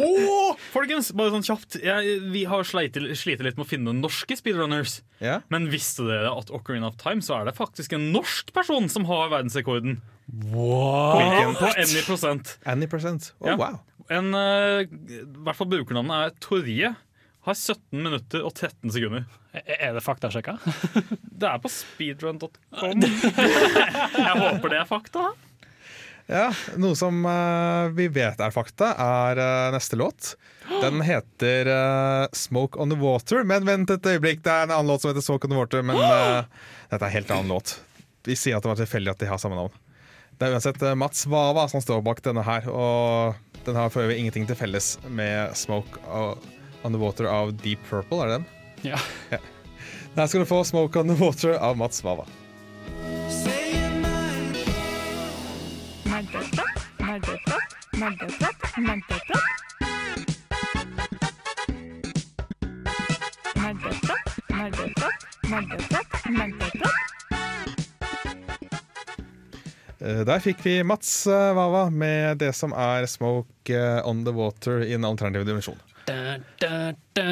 [0.00, 1.78] Åh, folkens, bare sånn kjapt.
[1.84, 5.00] Jeg, vi har sliter, sliter litt med å finne norske speedrunners.
[5.20, 5.40] Ja.
[5.52, 9.04] Men visste dere at Ocarina of Time så er det faktisk en norsk person som
[9.08, 10.00] har verdensrekorden?
[10.30, 11.54] Hvilken?
[11.58, 12.58] På any prosent.
[12.64, 13.32] Any percent.
[13.40, 13.56] Oh, Ja.
[13.56, 13.78] wow.
[14.10, 16.94] En, uh, I hvert fall brukernavnet er Torje.
[17.46, 19.24] Har 17 minutter og 13 sekunder.
[19.54, 20.58] Er det faktasjekka?
[21.40, 23.00] Det er på speedrun.com.
[24.26, 25.30] Jeg håper det er fakta.
[26.30, 30.34] Ja, Noe som uh, vi vet er fakta, er uh, neste låt.
[30.82, 33.42] Den heter uh, 'Smoke On The Water'.
[33.48, 35.82] Men vent et øyeblikk, det er en annen låt som heter 'Smoke On The Water'.
[35.82, 37.80] Men dette er en helt annen låt.
[38.24, 39.72] Vi sier at det var tilfeldig at de har samme navn.
[40.36, 43.34] Det er uansett eh, Mats Vava som står bak denne her, og
[43.66, 46.00] den har for øvrig ingenting til felles med 'Smoke
[46.84, 48.22] On The Water' av Deep Purple.
[48.22, 48.46] Er det den?
[48.92, 48.98] Ja.
[50.16, 52.24] Der skal du få 'Smoke On The Water' av Mats Vava.
[56.04, 59.44] Nerdeprat, nerdeprat, nerdeprat, nerdeprat.
[63.56, 67.09] Nerdeprat, nerdeprat, nerdeprat, nerdeprat.
[70.00, 74.82] Eh, Der fikk vi Mats Wawa med det som er 'Smoke eh, On The Water'
[74.86, 75.78] i en alternativ dimensjon.
[76.06, 77.24] Da, da, da,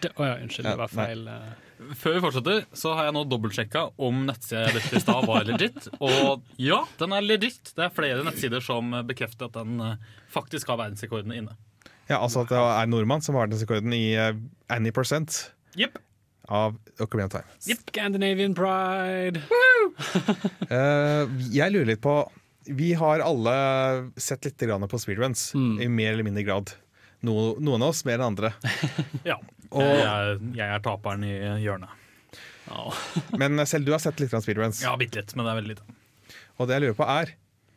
[0.00, 0.08] da.
[0.16, 1.06] Oh, ja, unnskyld, det var nei.
[1.06, 1.28] feil.
[1.28, 1.52] eh.
[2.00, 5.88] Før vi fortsetter, så har jeg nå dobbeltsjekka om nettsida jeg i stad var legit.
[6.00, 7.74] Og ja, den er legit.
[7.76, 9.96] Det er flere nettsider som bekrefter at den eh,
[10.32, 11.56] faktisk har verdensrekordene inne.
[12.08, 14.14] Ja, altså at det er nordmann som har verdensrekorden i
[14.70, 15.98] any percent Jepp.
[16.48, 17.44] Av Ocarina of Time.
[17.58, 19.40] Scandinavian pride!
[20.70, 21.24] uh,
[21.58, 22.14] jeg lurer litt på
[22.76, 23.54] Vi har alle
[24.20, 24.58] sett litt
[24.90, 26.72] på speedruns, i mer eller mindre grad.
[27.24, 28.52] No, noen av oss mer enn andre.
[29.30, 29.38] Ja.
[29.70, 31.32] Og- Jeg, er, jeg er taperen i
[31.64, 31.90] hjørnet.
[32.68, 32.92] Ja.
[33.40, 34.82] Men selv du har sett litt speedruns.
[34.84, 35.96] Ja, bitte litt, men det er veldig lite.
[36.56, 37.32] Og det jeg lurer på er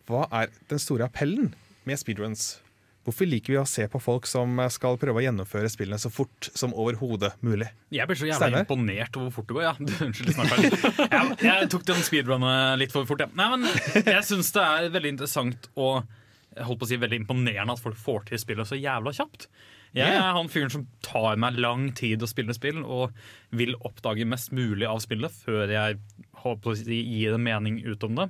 [0.07, 1.49] Hva er den store appellen
[1.88, 2.59] med speedruns?
[3.08, 6.49] Hvorfor liker vi å se på folk som skal prøve å gjennomføre spillene så fort
[6.51, 7.70] som overhodet mulig?
[7.95, 8.66] Jeg blir så jævla Steiner?
[8.66, 9.64] imponert over hvor fort det går.
[9.64, 9.74] Ja.
[10.08, 11.08] Unnskyld, snart.
[11.16, 13.24] Jeg, jeg tok den speedrunnet litt for fort.
[13.24, 13.30] Ja.
[13.39, 13.64] Nei, men
[14.01, 16.03] jeg syns det er veldig interessant og
[16.58, 19.47] holdt på å si veldig imponerende at folk får til spillet så jævla kjapt.
[19.95, 23.16] Jeg er han fyren som tar meg lang tid å spille spill, og
[23.55, 26.01] vil oppdage mest mulig av spillet før jeg
[26.47, 28.28] på å si, gir en mening ut om det.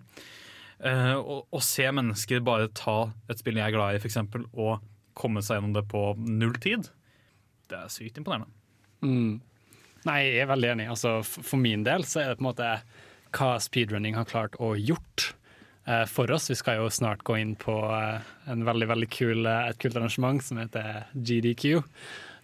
[0.85, 4.83] Eh, og, og se mennesker bare ta et spill jeg er glad i, eksempel, og
[5.17, 6.91] komme seg gjennom det på null tid,
[7.71, 8.51] det er sykt imponerende.
[9.01, 9.39] Mm.
[10.07, 10.87] Nei, jeg er veldig enig.
[10.93, 12.69] Altså, for min del så er det på en måte
[13.35, 15.31] hva speedrunning har klart å gjort
[15.89, 16.49] eh, for oss.
[16.51, 19.97] Vi skal jo snart gå inn på eh, en veldig, veldig kul, eh, et kult
[19.99, 21.81] arrangement som heter GDQ.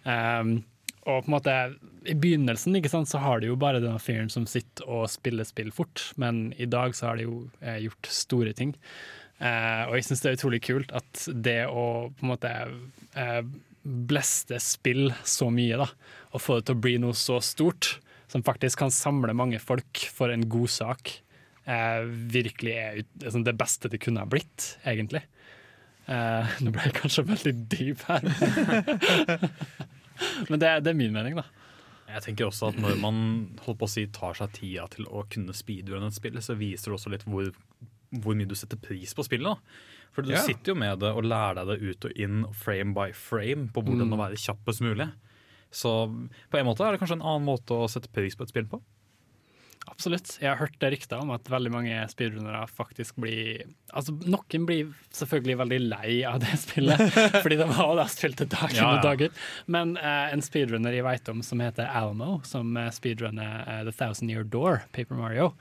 [0.04, 0.58] Um,
[1.04, 1.54] og på en måte
[2.08, 5.46] I begynnelsen ikke sant, så har du jo bare denne fyren som sitter og spiller
[5.48, 8.74] spill fort, men i dag så har de jo eh, gjort store ting.
[9.38, 12.52] Eh, og jeg syns det er utrolig kult at det å på en måte
[13.18, 13.40] eh,
[13.84, 15.88] bleste spill så mye, da,
[16.32, 17.98] og få det til å bli noe så stort,
[18.32, 21.12] som faktisk kan samle mange folk for en god sak,
[21.68, 25.24] eh, virkelig er liksom det beste det kunne ha blitt, egentlig.
[26.06, 28.24] Eh, nå ble jeg kanskje veldig dyp her.
[30.50, 31.44] Men det, det er min mening, da.
[32.14, 33.16] Jeg tenker også at Når man
[33.64, 36.92] holdt på å si, tar seg tida til å kunne speedrunne et spill, så viser
[36.92, 37.48] det også litt hvor,
[38.22, 39.48] hvor mye du setter pris på spillet.
[39.56, 39.56] da.
[40.14, 40.42] For du Ja.
[40.44, 43.82] sitter jo med det og lærer deg det ut og inn, frame by frame, på
[43.82, 45.08] hvordan å være kjappest mulig.
[45.74, 45.90] Så
[46.52, 48.68] på en måte er det kanskje en annen måte å sette pris på et spill
[48.70, 48.78] på.
[49.90, 50.38] Absolutt.
[50.40, 53.64] Jeg har hørt rykter om at veldig mange speedrunnere faktisk blir
[53.94, 57.02] Altså, noen blir selvfølgelig veldig lei av det spillet,
[57.44, 58.94] fordi de har da spilt det dagen Ja, ja.
[58.96, 59.36] og dagen.
[59.70, 63.94] Men uh, en speedrunner jeg vet om som heter Almo, som eh, speedrunner uh, The
[63.94, 65.52] Thousand Year Door, Paper Mario,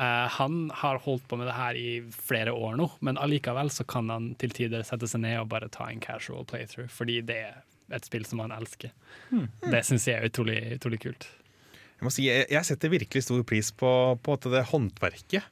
[0.00, 3.84] uh, han har holdt på med det her i flere år nå, men allikevel så
[3.84, 7.42] kan han til tider sette seg ned og bare ta en casual playthrough, fordi det
[7.50, 7.60] er
[7.92, 8.88] et spill som han elsker.
[9.68, 11.28] Det syns jeg er utrolig, utrolig kult.
[12.02, 13.90] Jeg må si, jeg, jeg setter virkelig stor pris på,
[14.26, 15.46] på det håndverket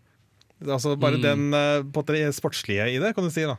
[0.69, 3.47] Altså Bare den eh, på det sportslige i det, kan du si.
[3.49, 3.55] da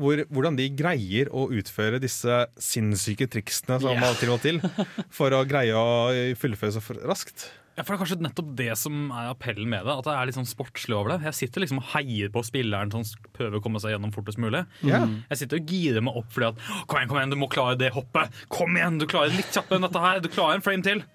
[0.00, 4.00] Hvor, Hvordan de greier å utføre disse sinnssyke triksene som Ja.
[4.02, 4.58] må til
[5.16, 6.10] for å greie å
[6.40, 7.50] fullføre så raskt.
[7.78, 9.94] Ja, for Det er kanskje nettopp det som er appellen med det.
[9.94, 11.20] At det er litt sånn sportslig over det.
[11.30, 14.64] Jeg sitter liksom og heier på spilleren som prøver å komme seg gjennom fortest mulig.
[14.82, 15.04] Ja.
[15.30, 16.58] Jeg sitter og girer meg opp fordi at
[16.90, 18.34] Kom igjen, kom igjen, du må klare det hoppet!
[18.50, 20.18] Kom igjen, du klarer litt kjappere enn dette her!
[20.24, 21.06] Du klarer en frame til!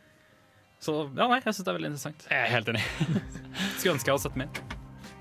[0.84, 2.26] Så ja, nei, jeg syns det er veldig interessant.
[2.30, 2.84] Jeg er helt enig.
[3.78, 4.66] Skulle ønske jeg hadde sett mer.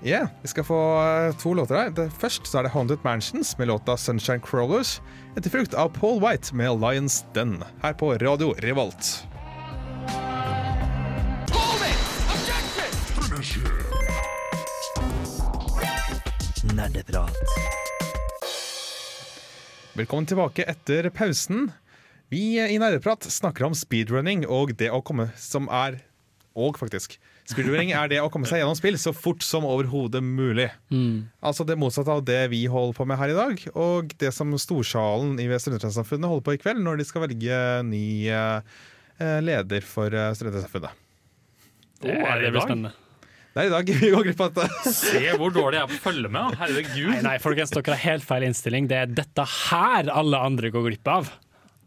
[0.05, 2.09] Ja, Vi skal få eh, to låter her.
[2.21, 4.99] Først så er det Haunted Mansions med låta Sunshine Crawlers.
[5.37, 9.23] Etterfulgt av Paul White med Lions Den, her på Radio Revolt.
[16.75, 17.35] Nerdeprat.
[19.95, 21.69] Velkommen tilbake etter pausen.
[22.33, 26.01] Vi i Nerdeprat snakker om speedrunning og det å komme som er
[26.55, 27.17] Og faktisk.
[27.45, 30.69] Speedrunning er det å komme seg gjennom spill så fort som overhodet mulig.
[31.43, 34.55] Altså det motsatte av det vi holder på med her i dag, og det som
[34.57, 37.59] storsalen i Studentsamfunnet holder på i kveld når de skal velge
[37.91, 38.79] ny eh,
[39.43, 40.95] leder for eh, Studentsamfunnet.
[42.01, 42.95] Det, oh, er det blir spennende.
[43.55, 44.95] Det er i dag vi går glipp av dette.
[44.95, 46.57] Se hvor dårlig jeg er på å følge med.
[46.63, 47.11] Herregud.
[47.13, 48.89] Nei, nei, folkens, dere har helt feil innstilling.
[48.89, 51.35] Det er dette her alle andre går glipp av.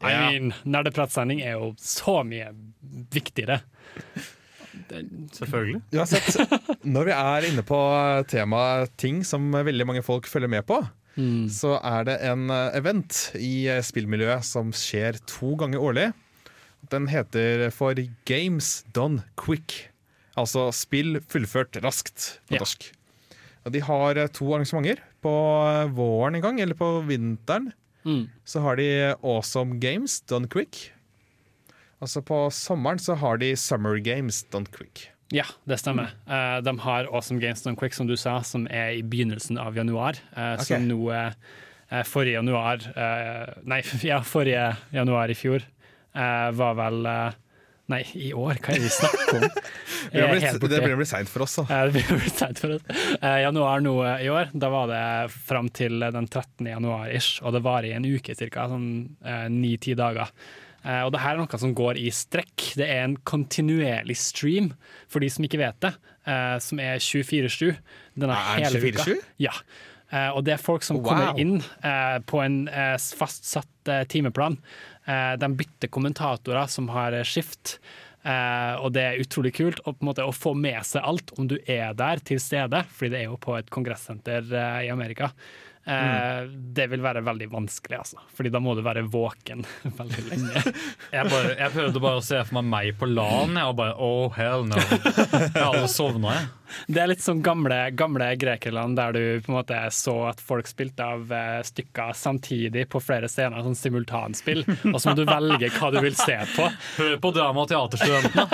[0.01, 0.31] I Ja.
[0.31, 2.53] mean, Nerdepratsending er jo så mye
[3.11, 3.61] viktigere.
[5.35, 5.81] Selvfølgelig.
[5.97, 6.37] Uansett,
[6.87, 7.79] når vi er inne på
[8.31, 10.81] temaet ting som veldig mange folk følger med på,
[11.51, 16.05] så er det en eh, event i eh, spillmiljøet som skjer to ganger årlig.
[16.93, 19.89] Den heter for Games Done Quick.
[20.39, 22.63] Altså spill fullført raskt på Ja.
[22.63, 22.87] norsk.
[23.67, 25.03] Og de har eh, to arrangementer.
[25.19, 25.33] På
[25.91, 27.73] våren en gang, eller på vinteren,
[28.09, 28.23] Mm.
[28.49, 28.87] så har de
[29.21, 30.87] Awesome Games Done Quick.
[32.01, 35.09] Altså på sommeren så har de Summer Games Done Quick.
[35.35, 36.15] Ja, det stemmer.
[36.27, 39.77] Eh, de har Awesome Games Done Quick, som du sa, som er i begynnelsen av
[39.77, 40.17] januar.
[40.37, 40.65] eh, Ok.
[40.71, 41.33] Som nå eh,
[42.05, 42.83] Forrige januar
[43.65, 45.63] Nei, ja, forrige januar i fjor
[46.13, 46.99] var vel
[47.89, 49.45] Nei, i år, hva er det vi snakker om?
[49.49, 51.65] Det Jeg blir, helt det blir, blir seint for oss, da.
[51.73, 52.85] Ja, Det blir sent for oss.
[53.17, 55.01] Eh, januar nå eh, i år, da var det
[55.49, 56.69] fram til den 13.
[56.69, 58.69] januar ish, og det varer i en uke ca.
[58.69, 58.89] Sånn
[59.57, 60.29] ni-ti dager.
[60.85, 62.69] Eh, og det her er noe som går i strekk.
[62.79, 64.75] Det er en kontinuerlig stream,
[65.09, 65.95] for de som ikke vet det,
[66.29, 67.73] eh, som er 24-7.
[68.21, 69.09] Denne Er hele uka.
[69.09, 69.25] 24/7?
[69.49, 69.57] Ja.
[70.13, 71.09] Eh, og det er folk som Wow.
[71.11, 74.57] kommer inn eh, på en eh, fastsatt eh, timeplan.
[75.09, 77.79] Eh, de bytter kommentatorer som har skift.
[78.29, 81.33] Eh, og det er utrolig kult å, på en måte, å få med seg alt
[81.39, 84.93] om du er der til stede, fordi det er jo på et kongressenter eh, i
[84.93, 85.31] Amerika.
[85.87, 86.49] Eh,
[86.79, 88.21] Det vil være veldig vanskelig, altså.
[88.37, 89.65] Fordi da må du være våken
[90.01, 90.63] veldig lenge.
[91.15, 94.29] Jeg, bare, jeg prøvde bare å se for meg meg på LAN, og bare oh
[94.37, 94.77] hell no.
[94.77, 96.49] Jeg hadde sovna, jeg.
[96.93, 100.69] Det er litt sånn gamle, gamle Grekerland, der du på en måte så at folk
[100.69, 104.61] spilte av eh, stykker samtidig på flere scener, sånn simultanspill,
[104.93, 106.67] og så må du velge hva du vil se på.
[106.99, 108.45] Hør på drama- og teaterstudentene.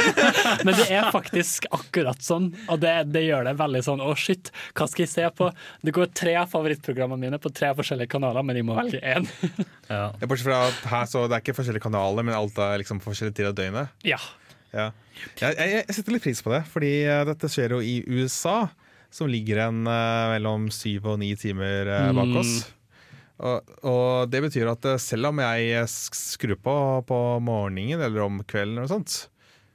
[0.64, 4.48] Men det er faktisk akkurat sånn, og det, det gjør det veldig sånn å shit,
[4.72, 5.50] hva skal jeg se på?
[5.84, 9.26] Det går tre av favorittprogrammene mine på tre forskjellige kanaler, men de må velge én.
[9.90, 10.12] Ja.
[10.22, 13.10] Bortsett fra at her så det er ikke forskjellige kanaler, men alt er liksom på
[13.10, 13.96] forskjellige tider av døgnet.
[14.06, 14.18] Ja.
[14.70, 14.90] Ja.
[15.40, 18.68] Jeg, jeg, jeg setter litt pris på det, fordi eh, dette skjer jo i USA,
[19.10, 22.52] som ligger en uh, mellom syv og ni timer uh, bak oss.
[23.40, 26.76] Og, og det betyr at selv om jeg skrur på
[27.08, 29.24] på morgenen eller om kvelden, eller noe sånt,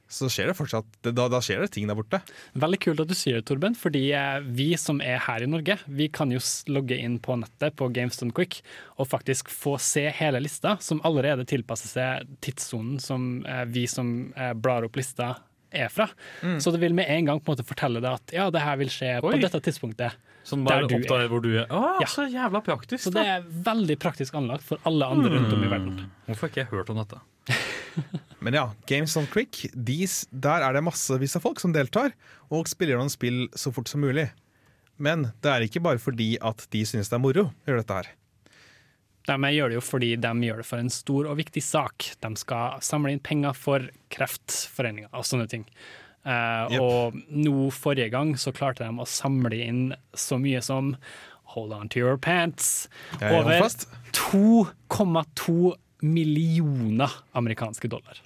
[0.08, 2.20] så skjer det fortsatt da, da skjer det ting der borte.
[2.54, 5.78] Veldig kult at du sier det, Torben, fordi eh, vi som er her i Norge,
[5.86, 6.38] vi kan jo
[6.70, 8.60] logge inn på nettet på GameStone Quick
[8.98, 14.32] og faktisk få se hele lista, som allerede tilpasser seg tidssonen som eh, vi som
[14.36, 15.34] eh, blar opp lista
[15.76, 16.06] er fra.
[16.62, 18.78] Så det vil med en gang på en måte fortelle deg at ja, det her
[18.80, 20.14] vil skje på dette tidspunktet.
[20.46, 21.26] Sånn bare Der du er.
[21.28, 21.66] hvor du er.
[21.74, 22.06] Åh, Ja.
[22.08, 23.02] Så jævla praktisk.
[23.02, 25.98] Så det er veldig praktisk anlagt for alle andre rundt om i verden.
[26.28, 27.18] Hvorfor har ikke jeg hørt om dette?
[28.44, 32.14] Men ja, Games on Quick, de, der er det massevis av folk som deltar,
[32.52, 34.28] og spiller noen spill så fort som mulig.
[34.96, 37.98] Men det er ikke bare fordi at de synes det er moro å gjøre dette
[38.00, 38.14] her.
[39.26, 42.10] De gjør det jo fordi de gjør det for en stor og viktig sak.
[42.22, 45.66] De skal samle inn penger for Kreftforeninga og sånne ting.
[46.26, 46.82] Uh, yep.
[46.82, 49.82] Og nå forrige gang så klarte de å samle inn
[50.14, 50.96] så mye som
[51.54, 52.88] Hold on to your pants.
[53.22, 53.86] Over fast.
[54.12, 55.72] 2,2
[56.02, 58.20] millioner amerikanske dollar.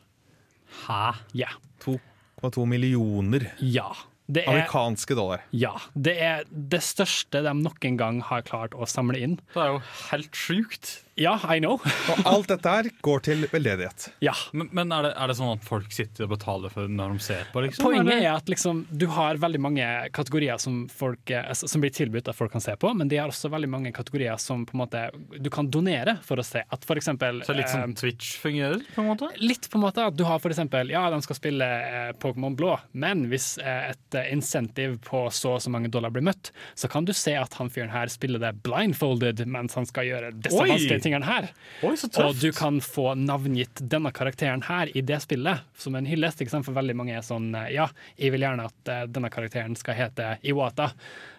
[0.86, 1.14] Hæ?
[1.34, 1.50] Ja.
[1.84, 3.90] 2,2 millioner Ja.
[4.30, 5.40] Det er, amerikanske dollar.
[5.50, 5.72] ja.
[5.98, 9.40] Det er det største de noen gang har klart å samle inn.
[9.54, 9.80] Det er jo
[10.12, 10.92] helt sjukt.
[11.18, 11.80] Ja, I know.
[12.14, 14.10] Og alt dette her går til veldedighet.
[14.24, 14.32] ja.
[14.52, 17.24] Men, men er, det, er det sånn at folk sitter og betaler for når de
[17.24, 17.62] ser på?
[17.64, 21.92] Liksom, Poenget er at liksom, du har veldig mange kategorier som, folk, eh, som blir
[21.94, 24.76] tilbudt at folk kan se på, men de har også veldig mange kategorier som på
[24.76, 25.02] en måte,
[25.38, 26.62] du kan donere for å se.
[26.72, 29.28] At for eksempel, Så litt sånn eh, Twitch fungerer, på en måte?
[29.42, 32.56] Litt på en måte at du har for eksempel, ja, de skal spille eh, Pokémon
[32.58, 37.04] blå, men hvis et insentiv på så og så mange dollar blir møtt, så kan
[37.04, 41.02] du se at han fyren her spiller det blindfolded mens han skal gjøre disse vanskelige
[41.02, 41.48] tingene her.
[41.82, 46.06] Oi, så Og du kan få navngitt denne karakteren her i det spillet, som en
[46.06, 46.40] hyllest.
[46.40, 46.66] Ikke sant?
[46.66, 47.88] For veldig mange er sånn eh, Ja,
[48.20, 50.90] jeg vil gjerne at uh, denne karakteren skal hete Iwata,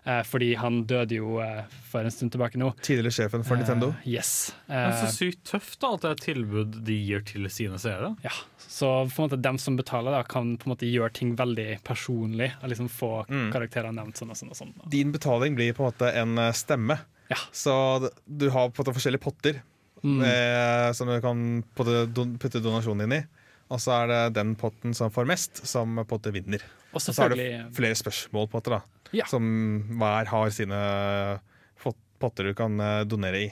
[0.06, 2.74] uh, fordi han døde jo uh, for en stund tilbake nå.
[2.84, 3.94] Tidligere sjefen for Nintendo.
[4.04, 4.52] Yes.
[4.68, 8.16] Men så sykt tøft da, at det er et tilbud de gir til sine seere.
[8.26, 8.36] ja.
[8.72, 11.82] Så på en måte dem som betaler, da, kan på en måte gjøre ting veldig
[11.84, 12.54] personlig.
[12.62, 13.10] Og liksom få
[13.52, 14.54] karakterer nevnt sånn og sånn.
[14.54, 14.72] og sånn.
[14.94, 17.02] Din betaling blir på en måte en stemme.
[17.32, 17.40] Ja.
[17.56, 17.74] Så
[18.28, 23.22] du har på forskjellige potter eh, som du kan putte, donasjonen inn i.
[23.72, 26.64] Og så er det den potten som får mest, som på en måte vinner.
[26.92, 27.46] Og Og så er det
[27.78, 28.82] flere spørsmål på en da
[29.16, 29.26] Ja.
[29.28, 29.44] Som
[30.00, 30.80] hver har sine
[32.22, 33.50] potter du kan eh, donere i.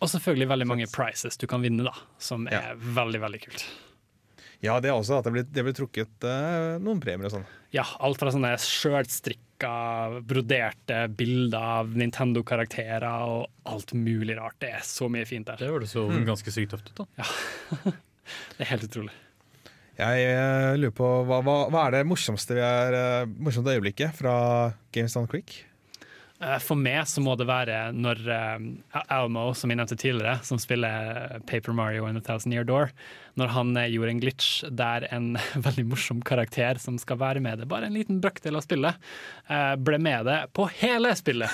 [0.00, 2.74] Og selvfølgelig veldig mange prizes du kan vinne, da, som er Ja.
[2.74, 3.64] veldig veldig kult.
[4.60, 7.46] Ja, det er også at det blir, det blir trukket uh, noen premier og sånn.
[7.72, 8.58] Ja, alt fra sånne
[9.60, 14.56] sjølstrikka, broderte bilder av Nintendo-karakterer og alt mulig rart.
[14.60, 15.56] Det er så mye fint der.
[15.56, 16.24] Det høres jo Mm.
[16.26, 16.96] ganske sykt tøft ut.
[16.96, 17.06] da.
[17.18, 17.24] Ja.
[18.56, 19.10] Det er helt utrolig.
[19.98, 24.14] Jeg eh, lurer på hva, hva, hva er det morsomste, vi er, eh, morsomste øyeblikket
[24.14, 25.64] fra Games Done Quick?
[26.40, 30.60] Eh, For meg så må det være når eh, Almo, som jeg nevnte tidligere, som
[30.60, 32.94] spiller Paper Mario and a Thousand Year Door,
[33.40, 34.48] når han eh, gjorde en glitch
[34.80, 35.34] der en
[35.66, 39.10] veldig morsom karakter som skal være med det, bare en liten brøkdel av spillet,
[39.84, 41.50] ble med det på hele spillet.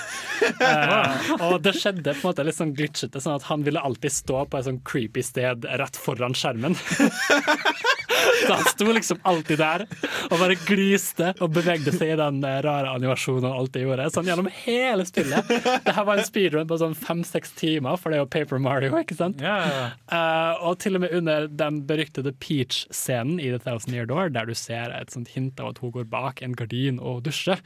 [0.61, 4.13] uh, og det skjedde på en måte litt sånn glitchete, sånn at han ville alltid
[4.13, 6.77] stå på et sånn creepy sted rett foran skjermen.
[8.45, 9.85] Så han sto liksom alltid der
[10.27, 14.09] og bare gliste og bevegde seg i den rare animasjonen alt det gjorde.
[14.13, 15.51] Sånn gjennom hele spillet.
[15.85, 18.93] Det her var en speedrun på sånn fem-seks timer, for det er jo Paper Mario,
[18.99, 19.41] ikke sant?
[19.43, 19.95] Yeah.
[20.11, 24.49] Eh, og til og med under den beryktede Peach-scenen i The Thousand Year Door, der
[24.49, 27.61] du ser et sånt hint av at hun går bak en gardin og dusjer.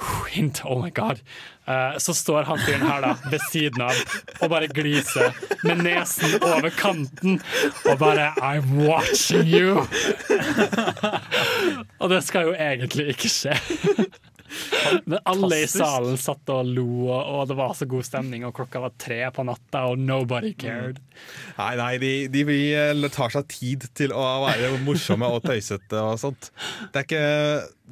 [0.00, 1.22] Uh, hint, oh my god.
[1.66, 3.96] Uh, så står han fyren her da ved siden av
[4.40, 5.34] og bare gliser
[5.66, 7.40] med nesen over kanten
[7.86, 9.85] og bare I'm watching you!
[12.00, 13.56] og det skal jo egentlig ikke skje.
[15.10, 18.80] Men alle i salen satt og lo, og, det var så god stemning, og klokka
[18.84, 21.00] var tre på natta, og nobody cared.
[21.58, 26.20] Nei, nei, de, de de tar seg tid til å være morsomme og tøysete og
[26.22, 26.50] sånt.
[26.92, 27.24] Det er ikke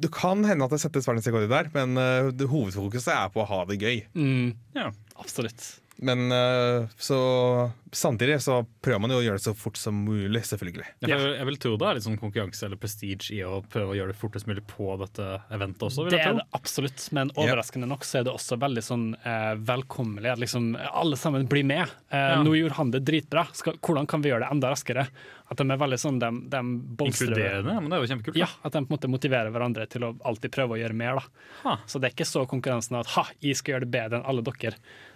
[0.05, 3.63] Du kan hende at det settes verdensrekord der, men eh, hovedfokuset er på å ha
[3.69, 3.97] det gøy.
[4.15, 4.89] Mm, Ja.
[5.19, 5.67] absolutt.
[5.97, 10.41] Men eh, så samtidig så prøver man jo å gjøre det så fort som mulig,
[10.43, 10.83] selvfølgelig.
[10.99, 11.17] Jeg, Ja.
[11.37, 14.11] jeg vil tro det er litt sånn konkurranse eller prestige i å prøve å gjøre
[14.11, 16.03] det fortest mulig på dette eventet også.
[16.03, 16.41] vil Det jeg er tro.
[16.43, 20.33] det absolutt, men overraskende nok så er det også veldig sånn eh, velkommelig.
[20.33, 21.87] At liksom alle sammen blir med.
[22.11, 22.43] Eh, Ja.
[22.43, 25.07] Nå gjorde han det dritbra, Skal, hvordan kan vi gjøre det enda raskere?
[25.49, 28.35] At de er veldig sånn, de, de Inkluderende, men det er jo kjempekult.
[28.39, 31.15] Ja, at de på en måte motiverer hverandre til å alltid prøve å gjøre mer.
[31.21, 31.25] da.
[31.63, 31.77] Ha.
[31.87, 34.41] Så det er ikke så konkurransen at ha, jeg skal gjøre det bedre enn alle
[34.41, 34.75] dere.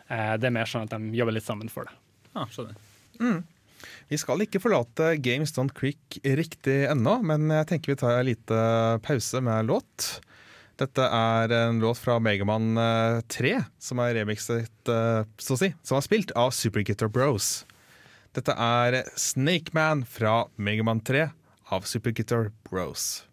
[0.09, 1.95] Eh, det er mer sånn at de jobber litt sammen for det.
[2.33, 2.77] Ja, skjønner.
[4.09, 8.27] Vi skal ikke forlate Games Don't Creek riktig ennå, men jeg tenker vi tar en
[8.27, 10.09] liten pause med låt.
[10.79, 12.71] Dette er en låt fra Megaman
[13.27, 13.53] 3,
[13.83, 17.65] som er remixet, eh, så å si, som er spilt av Super Guitar Bros.
[18.35, 21.27] Dette er Snake Man fra Megaman 3
[21.75, 23.25] av Super Guitar Bros.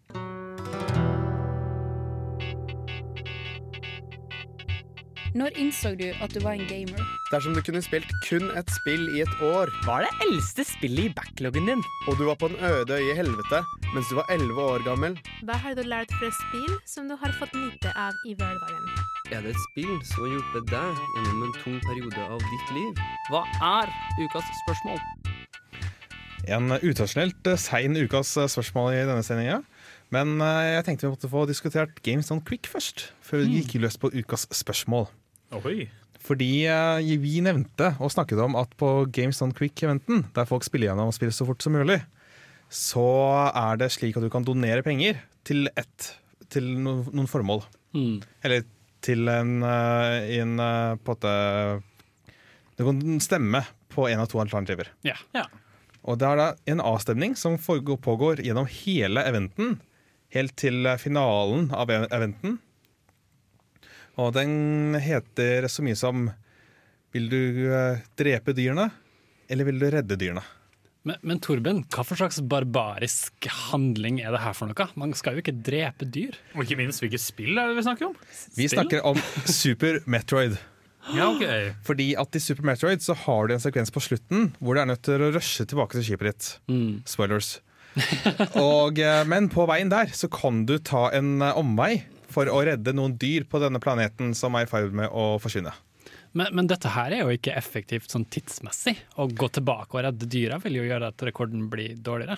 [5.37, 7.01] Når innså du at du var en gamer?
[7.28, 11.11] Dersom du kunne spilt kun et spill i et år, Hva er det eldste spillet
[11.11, 11.82] i backloggen din?
[12.09, 13.61] og du var på en øde øye i helvete
[13.93, 17.34] mens du var 11 år gammel, Hva har du lært fra spill som du har
[17.41, 18.87] fått nyte av i hverdagen?
[19.34, 23.05] Er det et spill som har hjulpet deg gjennom en tung periode av ditt liv?
[23.28, 24.99] Hva er ukas spørsmål?
[26.49, 29.61] En utradisjonelt eh, sein ukas eh, spørsmål i denne sendinga.
[30.14, 33.80] Men eh, jeg tenkte vi måtte få diskutert Games Don't Quick først, før vi gikk
[33.82, 35.11] løs på ukas spørsmål.
[35.55, 35.86] Ohoi.
[36.26, 40.90] Fordi uh, vi nevnte og snakket om at på Games Done Quick-eventen, der folk spiller
[40.90, 42.01] gjennom og spiller så fort som mulig,
[42.72, 43.07] så
[43.55, 46.16] er det slik at du kan donere penger til ett
[46.53, 47.62] til no, noen formål.
[47.94, 48.18] Mm.
[48.47, 48.66] Eller
[49.07, 51.82] til en, eh, en eh, på en måte
[52.76, 53.62] Du kan stemme
[53.94, 54.90] på en av to alternativer.
[55.07, 55.16] Ja.
[56.05, 59.78] Og det er da en avstemning som pågår gjennom hele eventen,
[60.34, 62.59] helt til finalen av e- eventen.
[64.17, 66.31] Og den heter så mye som
[67.12, 67.43] Vil du
[67.73, 68.91] eh, drepe dyrene?
[69.49, 70.45] eller vil du redde dyrene?
[71.07, 74.87] Men, men Torben, hva for slags barbarisk handling er det her for noe?
[74.99, 76.35] Man skal jo ikke drepe dyr.
[76.57, 78.17] Og ikke minst, hvilket spill er det vi snakker om?
[78.57, 80.57] Vi snakker om Super Metroid.
[81.14, 81.45] Ja, ok.
[81.87, 84.91] Fordi at i Super Metroid så har du en sekvens på slutten hvor du er
[84.91, 86.51] nødt til å rushe tilbake til skipet ditt.
[86.67, 87.07] Mm.
[87.07, 87.61] Spoilers.
[88.59, 91.93] Og, eh, men på veien der så kan du ta en eh, omvei
[92.33, 95.72] for å redde noen dyr på denne planeten som er i ferd med å forsvinne.
[96.37, 98.97] Men, men dette her er jo ikke effektivt sånn tidsmessig.
[99.16, 102.37] Å gå tilbake og redde dyra vil jo gjøre at rekorden blir dårligere.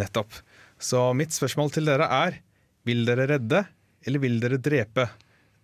[0.00, 0.40] Nettopp.
[0.80, 2.40] Så mitt spørsmål til dere er
[2.86, 3.64] vil dere redde
[4.06, 5.08] eller vil dere drepe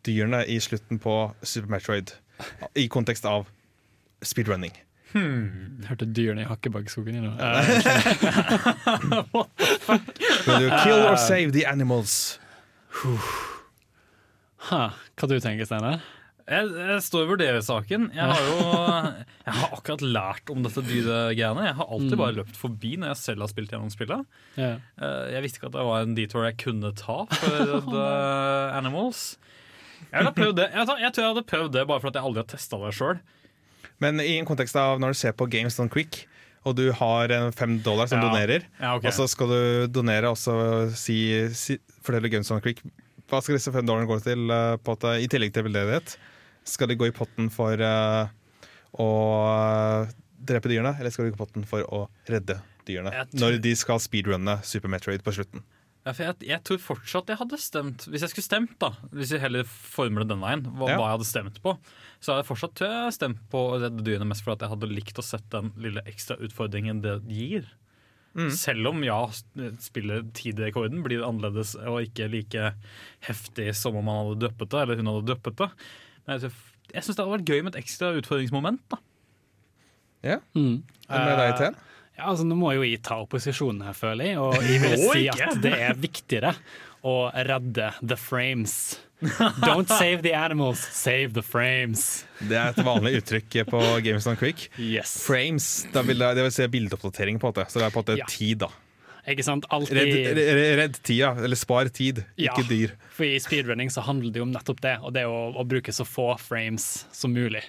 [0.05, 2.13] dyrene i slutten på Super Metroid?
[2.75, 3.47] I kontekst av
[4.25, 4.73] speedrunning.
[5.13, 5.83] Hmm.
[5.87, 7.21] Hørte dyrene i Hakkebakkeskogen i
[9.87, 10.09] fuck?
[10.47, 12.39] Will you kill or save the animals?
[14.71, 14.83] Ha,
[15.19, 16.03] hva du tenker Steinar?
[16.43, 18.09] Jeg, jeg står og vurderer saken.
[18.17, 18.57] Jeg har jo
[19.47, 21.69] jeg har akkurat lært om dette dyregreiene.
[21.69, 22.21] Jeg har alltid Mm.
[22.23, 24.25] bare løpt forbi når jeg selv har spilt gjennom spillet.
[24.59, 24.73] Ja.
[24.99, 28.09] Eh, Jeg visste ikke at det var en detour jeg kunne ta for The
[28.79, 29.23] animals.
[30.11, 30.67] Jeg, ville ha prøvd det.
[30.75, 33.23] Jeg, tror jeg hadde prøvd det bare for at jeg aldri har testa det sjøl.
[34.03, 36.25] Men i en kontekst av når du ser på Games Done Quick,
[36.67, 38.29] og du har en fem dollar som Ja.
[38.29, 39.09] donerer, Ja, okay.
[39.09, 41.17] og så skal du donere og så si,
[41.55, 42.83] si, fortelle Games Done Quick
[43.33, 46.17] hva skal disse fem dollarene gå til, uh, på at, i tillegg til veldedighet?
[46.69, 48.29] Skal de gå i potten for uh,
[49.01, 49.09] å
[50.43, 52.59] drepe dyrene, eller skal de gå i potten for å redde
[52.89, 53.13] dyrene?
[53.33, 55.65] Tror- Når de skal speedrunne Super Metroid på slutten.
[56.03, 59.31] Ja, for jeg, jeg tror fortsatt jeg hadde stemt Hvis jeg skulle stemt, da Hvis
[59.31, 60.97] jeg heller former det den veien, hva, Ja.
[60.99, 61.77] hva jeg hadde stemt på,
[62.19, 64.73] så hadde jeg fortsatt tror jeg, stemt på å redde dyrene mest fordi at jeg
[64.75, 67.71] hadde likt å sett den lille ekstra utfordringen det gir.
[68.35, 68.51] Mm.
[68.57, 69.19] Selv om ja,
[69.85, 72.71] spilletidrekorden blir annerledes og ikke like
[73.29, 75.69] heftig som om han hadde døppet det, eller hun hadde døppet det.
[76.27, 78.81] Men jeg, tror- jeg syns det hadde vært gøy med et ekstra utfordringsmoment.
[78.93, 78.99] da
[80.23, 80.39] Ja.
[80.55, 80.83] Mm.
[81.09, 81.77] Hva med deg, Ten?
[82.19, 84.39] Ja, altså Nå må jo jeg ta opposisjonen her, føler jeg.
[84.39, 86.55] Og jeg vil si at det er viktigere
[87.05, 89.01] å redde the frames.
[89.67, 92.25] Don't save the animals, save the frames.
[92.43, 94.69] Det er et vanlig uttrykk på Games on Quick.
[94.79, 95.13] Yes.
[95.27, 97.67] Frames, da vil det, det vil si bildeoppdatering, på en måte.
[97.71, 98.27] Så det er på en måte Ja.
[98.31, 98.71] tid, da.
[99.31, 99.69] Ikke sant?
[99.71, 102.51] Alltid Redd, redd, redd tida, eller spar tid, Ja.
[102.57, 102.97] ikke dyr.
[103.15, 105.95] For i speedrunning så handler det jo om nettopp det, og det å, å bruke
[105.95, 107.63] så få frames som mulig.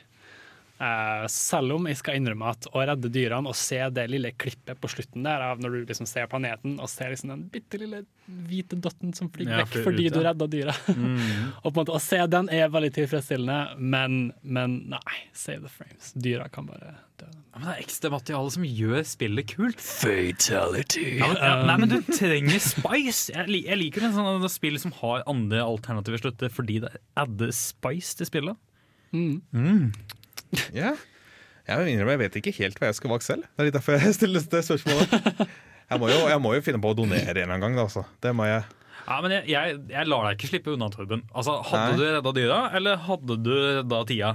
[0.84, 4.80] Eh, selv om jeg skal innrømme at å redde dyrene og se det lille klippet
[4.82, 8.02] på slutten der av når du liksom ser planeten og ser liksom den bitte lille
[8.50, 10.26] hvite dotten som flyr Ja, vekk fordi ut, du ja.
[10.32, 10.76] redda dyra.
[11.04, 11.52] Mm.
[11.64, 15.72] og på en måte å se den er veldig tilfredsstillende, men, men nei, save the
[15.72, 16.12] frames.
[16.16, 17.28] Dyra kan bare dø.
[17.28, 19.82] Ja, men det er ekstra materiale som gjør spillet kult.
[19.84, 21.04] Fatality.
[21.20, 23.34] Ja, men, ja, nei, men du trenger spice.
[23.36, 28.18] Jeg, jeg liker en sånn spill som har andre alternativer slutter fordi det adder spice
[28.22, 28.62] til spillet.
[29.14, 29.92] Mm.
[30.84, 30.93] Ja.
[31.64, 33.45] Jeg innrømmer, jeg vet ikke helt hva jeg skal valgt selv.
[33.47, 35.43] Det er litt derfor jeg stiller det spørsmålet.
[35.88, 37.78] Jeg må jo, jeg må jo finne på å donere en eller annen gang.
[37.78, 38.04] Da, altså.
[38.24, 38.66] Det må jeg.
[39.04, 41.24] Ja, men jeg, jeg, jeg lar deg ikke slippe unna, Torben.
[41.32, 41.99] Altså, hadde Nei.
[41.99, 44.34] du redda dyra, eller hadde du redda tida?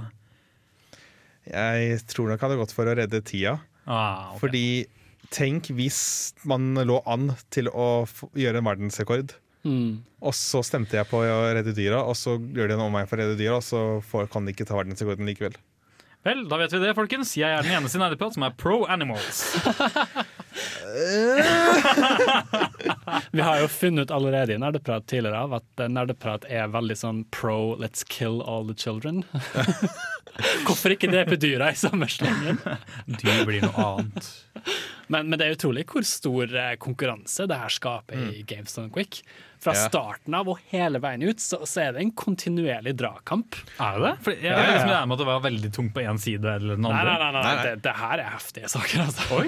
[1.49, 3.55] Jeg tror nok jeg hadde gått for å redde tida.
[3.89, 4.41] Ah, okay.
[4.43, 4.65] Fordi
[5.33, 6.01] tenk hvis
[6.49, 9.33] man lå an til å f gjøre en verdensrekord.
[9.67, 10.01] Mm.
[10.23, 13.17] Og så stemte jeg på å redde dyra, og så gjør de en omvei for
[13.17, 15.57] å redde dyra, og så får, kan de ikke ta verdensrekorden likevel.
[16.23, 17.37] Vel, da vet vi det, folkens.
[17.39, 19.55] Jeg er den eneste i Nerdeprat som er pro animals.
[23.31, 26.97] Vi har jo funnet ut allerede i Nerdeprat tidligere av at eh, Nerdeprat er veldig
[26.99, 29.23] sånn pro 'let's kill all the children'.
[30.67, 32.59] Hvorfor ikke drepe dyra i samme slengen?
[33.07, 34.31] Dyr blir noe annet.
[35.09, 38.91] Men, men det er utrolig hvor stor eh, konkurranse det her skaper i Games Done
[38.93, 39.23] Quick.
[39.59, 39.87] Fra Ja.
[39.89, 43.57] starten av og hele veien ut så, så er det en kontinuerlig dragkamp.
[43.83, 44.35] Er det det?
[44.37, 46.77] Jeg Ja, ja, liksom det med at det var veldig tungt på én side eller
[46.77, 47.01] den andre.
[47.03, 47.65] nei, nei, nei, Nei, nei.
[47.65, 49.01] Det, det her er heftige saker.
[49.03, 49.41] Altså.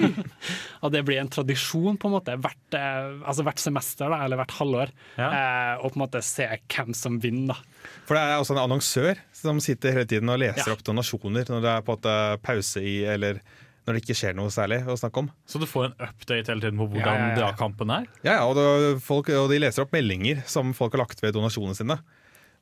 [0.82, 4.42] og det blir en tradisjon på en måte hvert, eh, altså hvert semester da, eller
[4.42, 4.92] hvert halvår.
[5.16, 5.30] Ja.
[5.30, 7.54] Eh, og på en måte se hvem som vinner.
[7.54, 7.88] da.
[8.10, 10.76] For det er også en annonsør som sitter hele tiden og leser Ja.
[10.76, 13.40] opp donasjoner når det er på en måte pause i, eller
[13.82, 15.30] når det ikke skjer noe særlig å snakke om.
[15.48, 17.52] Så du får en update hele tiden på hvordan Ja, ja, ja.
[17.58, 18.08] kampen er?
[18.22, 21.34] Ja, ja og, det, folk, og de leser opp meldinger som folk har lagt ved
[21.36, 21.98] donasjonene sine.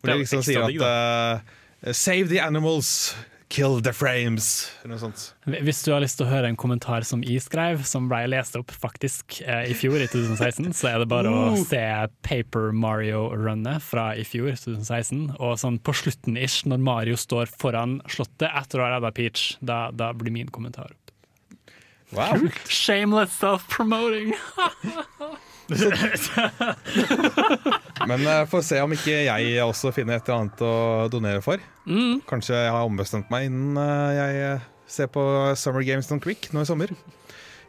[0.01, 1.59] Hvor er de liksom sier at uh,
[1.93, 3.15] 'save the animals,
[3.51, 4.71] kill the frames'.
[4.81, 5.25] Eller noe sånt.
[5.65, 8.57] Hvis du har lyst til å høre en kommentar som jeg skrev, som ble lest
[8.57, 11.83] opp faktisk eh, i fjor, i 2016, så er det bare å se
[12.27, 15.35] Paper Mario-runnet fra i fjor, 2016.
[15.41, 19.57] Og sånn på slutten ish, når Mario står foran slottet etter å ha redda Peach,
[19.61, 20.95] da, da blir min kommentar.
[22.13, 22.49] Wow.
[22.69, 24.35] Shameless self-promoting!
[28.11, 30.73] Men uh, får se om ikke jeg også finner et eller annet å
[31.13, 31.63] donere for.
[31.87, 32.19] Mm.
[32.31, 34.59] Kanskje jeg har ombestemt meg innen uh, jeg
[34.91, 35.23] ser på
[35.55, 36.91] Summer Games Don't Quick nå i sommer.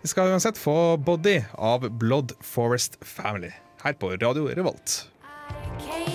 [0.01, 3.53] Vi skal uansett få Body av Blood Forest Family
[3.85, 5.05] her på Radio Revolt.
[5.85, 6.10] Fikk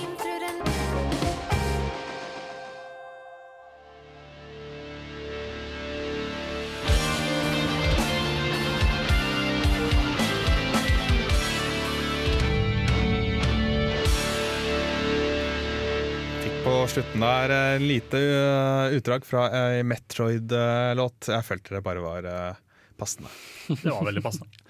[16.76, 21.28] på slutten der eh, lite eh, utdrag fra ei Metroid-låt.
[21.32, 22.58] Jeg følte det bare var eh,
[23.00, 23.30] passende.
[23.80, 24.64] Det var veldig passende.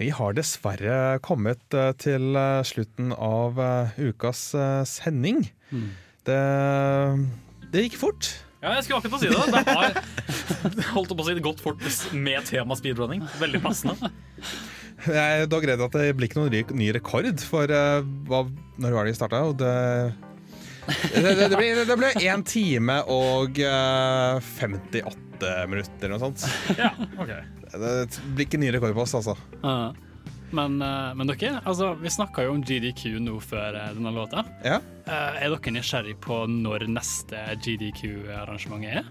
[0.00, 1.60] Vi har dessverre kommet
[2.00, 3.58] til slutten av
[4.00, 4.40] ukas
[4.88, 5.42] sending.
[5.44, 5.90] sending.
[6.24, 6.38] Det,
[7.74, 8.30] det gikk fort.
[8.64, 9.44] Ja, jeg skulle akkurat si det.
[9.52, 11.84] Det har holdt på å si det gått fort
[12.16, 13.22] med tema speedrunning.
[13.42, 14.10] Veldig passende.
[15.04, 18.00] Jeg er dog redd at det blir ikke noen ny- rekord for uh,
[18.80, 19.44] når var det vi starta.
[21.14, 26.44] Det, det, det, ble, det ble 1 time og eh, 58 minutter eller noe sånt.
[26.78, 27.32] Ja, ok.
[27.70, 29.36] Det blir ikke ny rekord på oss, altså.
[29.62, 29.92] Ja.
[30.50, 34.42] Men, eh, men dere, altså, vi snakka jo om GDQ nå før eh, denne låta.
[34.66, 34.80] Ja.
[35.06, 39.04] Eh, er dere nysgjerrig på når neste GDQ-arrangement er?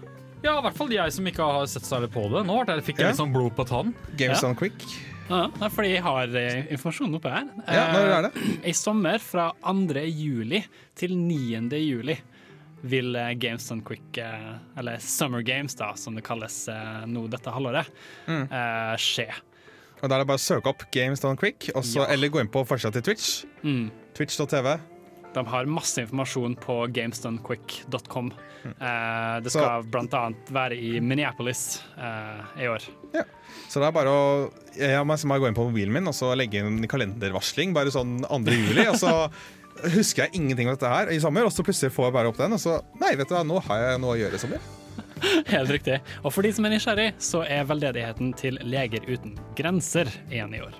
[0.44, 2.44] Ja, i hvert fall jeg som ikke har sett særlig på det.
[2.48, 3.10] Nå ble jeg- fikk jeg Ja.
[3.12, 3.94] litt sånn blod på tann.
[4.16, 4.48] Games Ja.
[4.48, 4.84] on Quick.
[5.30, 7.46] Ja, fordi jeg har eh, informasjon oppe her.
[7.70, 8.30] Ja, når er det?
[8.64, 10.02] Eh, I sommer, fra 2.
[10.10, 10.62] juli
[10.98, 11.70] til 9.
[11.78, 12.16] juli,
[12.82, 14.18] vil eh, Games on Quick,
[14.80, 16.64] eller Summer Games, da, som det kalles
[17.06, 17.86] nå dette halvåret,
[18.26, 18.46] Mm.
[18.98, 19.28] skje.
[20.02, 22.06] Og Da er det bare å søke opp Games on Quick, også, Ja.
[22.14, 23.44] eller gå inn på forsida til Twitch.
[23.62, 23.90] Mm.
[24.16, 24.78] Twitch.tv.
[25.34, 28.32] De har masse informasjon på gamesdonequick.com.
[28.64, 28.72] Mm.
[28.74, 32.88] Eh, det skal blant annet være i Minneapolis eh, i år.
[33.70, 34.24] Så det er bare å
[34.76, 38.20] Jeg må må gå inn på mobilen min og så legge inn kalendervarsling bare sånn
[38.26, 38.40] 2.
[38.58, 38.88] juli.
[38.90, 39.14] Og så
[39.96, 42.40] husker jeg ingenting om dette her i sommer, og så plutselig får jeg bare opp
[42.40, 44.68] den, og så Nei, vet du hva, nå har jeg noe å gjøre i sommer.
[45.54, 46.00] Helt riktig.
[46.24, 50.62] Og for de som er nysgjerrig, så er veldedigheten til Leger uten grenser igjen i
[50.64, 50.76] år.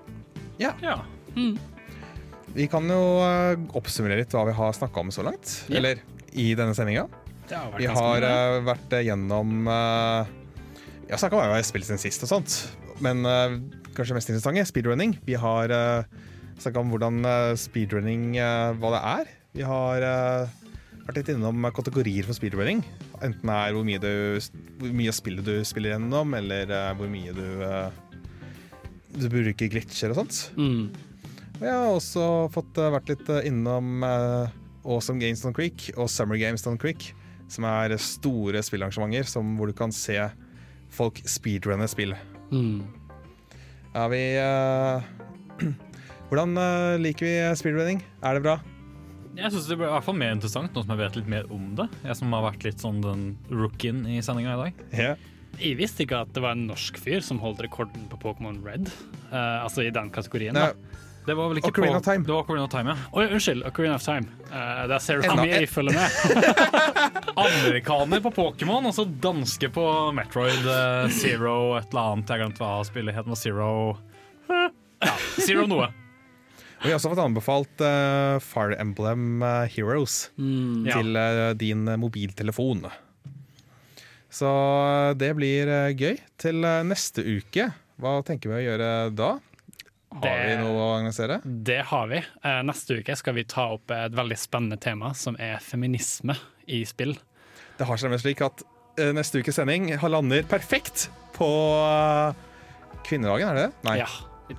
[0.61, 0.75] Ja.
[1.37, 1.55] Mm.
[2.55, 5.53] Vi kan jo eh, oppsummere litt hva vi har snakka om så langt.
[5.71, 5.79] Ja.
[5.79, 6.01] Eller
[6.35, 7.07] i denne sendinga.
[7.79, 8.31] Vi har mye.
[8.31, 12.31] eh, vært eh, gjennom Jeg har snakka om hva jeg har spilt siden sist og
[12.31, 12.57] sånt,
[13.03, 13.25] men
[13.97, 15.17] kanskje mest interessante speedrunning.
[15.27, 15.73] Vi har
[16.61, 17.25] snakka om hvordan
[17.59, 19.33] speedrunning hva det er.
[19.57, 20.07] Vi har
[21.09, 22.85] vært litt innom kategorier for speedrunning.
[23.19, 24.39] Enten det er hvor mye, du,
[24.79, 26.71] hvor mye spillet du spiller gjennom, eller
[27.01, 27.49] hvor mye du
[29.19, 30.45] du bruker glitcher og sånt.
[30.55, 30.93] Mm.
[31.61, 34.53] Og jeg har også fått eh, vært litt eh, innom eh,
[34.89, 37.11] Awesome Games on Creek og Summer Games on Creek,
[37.53, 40.17] som er store spillarrangementer som, hvor du kan se
[40.91, 42.15] folk speedrunne spill.
[42.51, 42.81] Mm.
[43.91, 45.03] Er vi uh,
[46.31, 48.05] Hvordan eh, liker vi speedrunning?
[48.23, 48.61] Er det bra?
[49.37, 51.53] Jeg syns det ble i hvert fall mer interessant nå som jeg vet litt mer
[51.55, 51.87] om det.
[52.07, 54.81] Jeg som har vært litt sånn den rookien i sendinga i dag.
[54.95, 55.29] Yeah.
[55.59, 58.89] Jeg visste ikke at det var en norsk fyr som holdt rekorden på Pokémon Red.
[59.33, 60.55] uh, altså i den kategorien.
[60.55, 61.10] Nei, da.
[61.27, 62.25] Det var vel ikke Ocarina på, of Time.
[62.25, 63.09] Det var Ocarina of Time, ja.
[63.13, 64.27] Oi, unnskyld, Ocarina of Time.
[64.51, 66.09] Uh, der ser du hvor mye jeg følger med.
[67.45, 69.85] Amerikaner på Pokémon, og så danske på
[70.17, 72.33] Metroid uh, Zero et eller annet.
[72.33, 73.29] Jeg glemte hva spillet het.
[73.39, 73.71] Zero
[75.05, 75.91] Ja, Zero noe.
[76.81, 80.97] Og vi har også fått anbefalt uh, Fire Emblem eh, Heroes Mm, Ja.
[80.97, 82.87] til uh, din mobiltelefon.
[84.33, 84.49] Så
[85.21, 86.17] det blir uh, gøy.
[86.41, 87.69] Til neste uke,
[88.01, 89.35] hva tenker vi å gjøre da?
[90.11, 91.39] Har vi noe å organisere?
[91.45, 92.19] Det har vi.
[92.19, 96.35] Eh, neste uke skal vi ta opp et veldig spennende tema, som er feminisme
[96.67, 97.15] i spill.
[97.79, 98.65] Det har seg nemlig slik at
[98.99, 101.07] eh, neste ukes sending lander perfekt
[101.37, 101.47] på
[101.87, 102.43] eh,
[103.07, 103.87] kvinnedagen, er det det?
[103.87, 103.97] Nei.
[104.03, 104.11] Ja,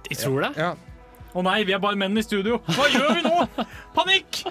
[0.07, 0.53] jeg tror det.
[0.57, 0.71] Ja,
[1.31, 2.57] Å nei, vi er bare menn i studio!
[2.71, 3.65] Hva gjør vi nå?!
[3.95, 4.41] Panikk!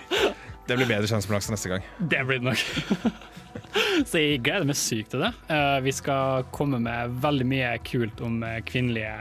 [0.71, 1.87] Det blir bedre kjønnsbalanse neste gang.
[1.99, 3.21] Det blir det nok.
[4.07, 5.31] Så jeg gleder meg sykt til det.
[5.53, 9.13] Eh, vi skal komme med veldig mye kult om eh, kvinnelige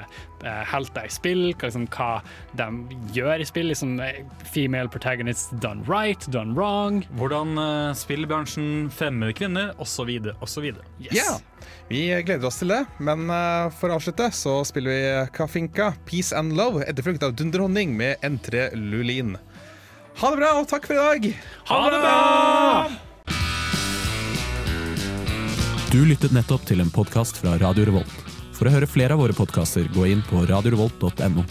[0.46, 1.44] eh, helter i spill.
[1.54, 2.10] Hva, liksom, hva
[2.58, 3.70] de gjør i spill.
[3.72, 3.98] Liksom,
[4.54, 7.04] female protagonists done right, done wrong.
[7.20, 10.70] Hvordan uh, spillbransjen fremmer kvinner, osv., osv.
[11.02, 11.14] Yes.
[11.14, 11.40] Yeah.
[11.90, 13.26] Vi gleder oss til det, men
[13.80, 18.70] for å avslutte så spiller vi Kafinka Peace and Love, etterfulgt av Dunderhonning med N3
[18.78, 19.34] Lulin.
[20.20, 21.28] Ha det bra, og takk for i dag!
[21.70, 22.18] Ha det bra!
[25.94, 28.18] Du lyttet nettopp til en podkast fra Radio Revolt.
[28.58, 31.46] For å høre flere av våre podkaster, gå inn på radiorevolt.no.